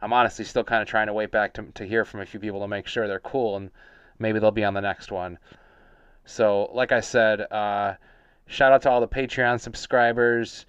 I'm 0.00 0.12
honestly 0.12 0.44
still 0.44 0.64
kind 0.64 0.82
of 0.82 0.88
trying 0.88 1.08
to 1.08 1.12
wait 1.12 1.32
back 1.32 1.54
to, 1.54 1.64
to 1.74 1.84
hear 1.84 2.04
from 2.04 2.20
a 2.20 2.26
few 2.26 2.38
people 2.38 2.60
to 2.60 2.68
make 2.68 2.86
sure 2.86 3.08
they're 3.08 3.18
cool 3.20 3.56
and 3.56 3.70
maybe 4.18 4.38
they'll 4.38 4.50
be 4.50 4.64
on 4.64 4.74
the 4.74 4.80
next 4.80 5.10
one. 5.10 5.38
So, 6.24 6.70
like 6.72 6.92
I 6.92 7.00
said, 7.00 7.40
uh, 7.52 7.94
shout 8.46 8.72
out 8.72 8.82
to 8.82 8.90
all 8.90 9.00
the 9.00 9.08
Patreon 9.08 9.60
subscribers 9.60 10.66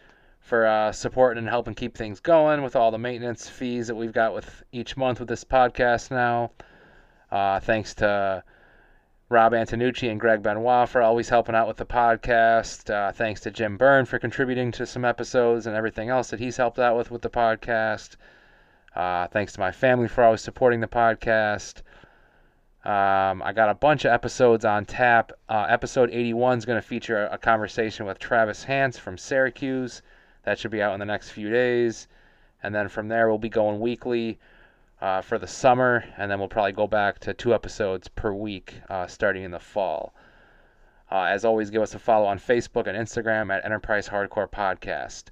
for 0.48 0.66
uh, 0.66 0.94
supporting 0.94 1.40
and 1.40 1.50
helping 1.50 1.74
keep 1.74 1.98
things 1.98 2.22
going 2.22 2.64
with 2.64 2.78
all 2.78 2.90
the 2.90 2.98
maintenance 2.98 3.50
fees 3.50 3.88
that 3.88 3.96
we've 3.96 4.14
got 4.14 4.34
with 4.34 4.64
each 4.72 4.96
month 4.96 5.20
with 5.20 5.28
this 5.28 5.44
podcast 5.44 6.10
now. 6.10 6.52
Uh, 7.30 7.60
thanks 7.60 7.94
to 7.94 8.42
Rob 9.28 9.52
Antonucci 9.52 10.10
and 10.10 10.22
Greg 10.22 10.42
Benoit 10.42 10.88
for 10.88 11.02
always 11.02 11.28
helping 11.28 11.54
out 11.54 11.68
with 11.68 11.76
the 11.76 11.86
podcast. 11.86 12.90
Uh, 12.90 13.12
thanks 13.12 13.42
to 13.42 13.52
Jim 13.52 13.76
Byrne 13.76 14.06
for 14.06 14.20
contributing 14.20 14.72
to 14.72 14.86
some 14.86 15.04
episodes 15.04 15.68
and 15.68 15.76
everything 15.76 16.08
else 16.08 16.30
that 16.30 16.40
he's 16.40 16.56
helped 16.56 16.80
out 16.80 16.96
with 16.96 17.12
with 17.12 17.24
the 17.24 17.30
podcast. 17.30 18.16
Uh, 18.96 19.28
thanks 19.28 19.52
to 19.52 19.60
my 19.60 19.72
family 19.74 20.08
for 20.08 20.24
always 20.24 20.40
supporting 20.40 20.80
the 20.80 20.88
podcast. 20.88 21.82
Um, 22.86 23.44
I 23.44 23.52
got 23.52 23.70
a 23.70 23.76
bunch 23.76 24.06
of 24.06 24.14
episodes 24.14 24.64
on 24.64 24.86
tap. 24.86 25.34
Uh, 25.50 25.66
episode 25.68 26.10
81 26.10 26.60
is 26.60 26.66
going 26.66 26.82
to 26.82 26.88
feature 26.88 27.26
a, 27.26 27.34
a 27.34 27.38
conversation 27.38 28.06
with 28.06 28.18
Travis 28.18 28.64
Hance 28.64 28.98
from 28.98 29.18
Syracuse. 29.18 30.02
That 30.48 30.58
should 30.58 30.72
be 30.72 30.82
out 30.82 30.94
in 30.94 31.02
the 31.02 31.06
next 31.06 31.32
few 31.32 31.50
days. 31.50 32.08
And 32.64 32.74
then 32.74 32.88
from 32.88 33.10
there, 33.10 33.28
we'll 33.28 33.38
be 33.38 33.50
going 33.50 33.82
weekly 33.82 34.40
uh, 35.02 35.20
for 35.20 35.38
the 35.38 35.46
summer. 35.46 36.06
And 36.16 36.32
then 36.32 36.40
we'll 36.40 36.48
probably 36.48 36.72
go 36.72 36.88
back 36.88 37.20
to 37.20 37.34
two 37.34 37.54
episodes 37.54 38.08
per 38.08 38.32
week 38.32 38.76
uh, 38.90 39.08
starting 39.08 39.44
in 39.44 39.52
the 39.52 39.60
fall. 39.60 40.14
Uh, 41.12 41.24
as 41.24 41.44
always, 41.44 41.70
give 41.70 41.82
us 41.82 41.96
a 41.96 42.00
follow 42.00 42.28
on 42.28 42.40
Facebook 42.40 42.88
and 42.88 42.98
Instagram 42.98 43.54
at 43.54 43.66
Enterprise 43.66 44.08
Hardcore 44.08 44.50
Podcast. 44.50 45.26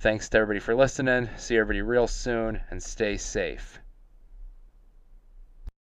Thanks 0.00 0.28
to 0.30 0.38
everybody 0.38 0.58
for 0.58 0.74
listening. 0.74 1.28
See 1.36 1.56
everybody 1.56 1.82
real 1.82 2.08
soon 2.08 2.60
and 2.68 2.82
stay 2.82 3.16
safe. 3.18 3.81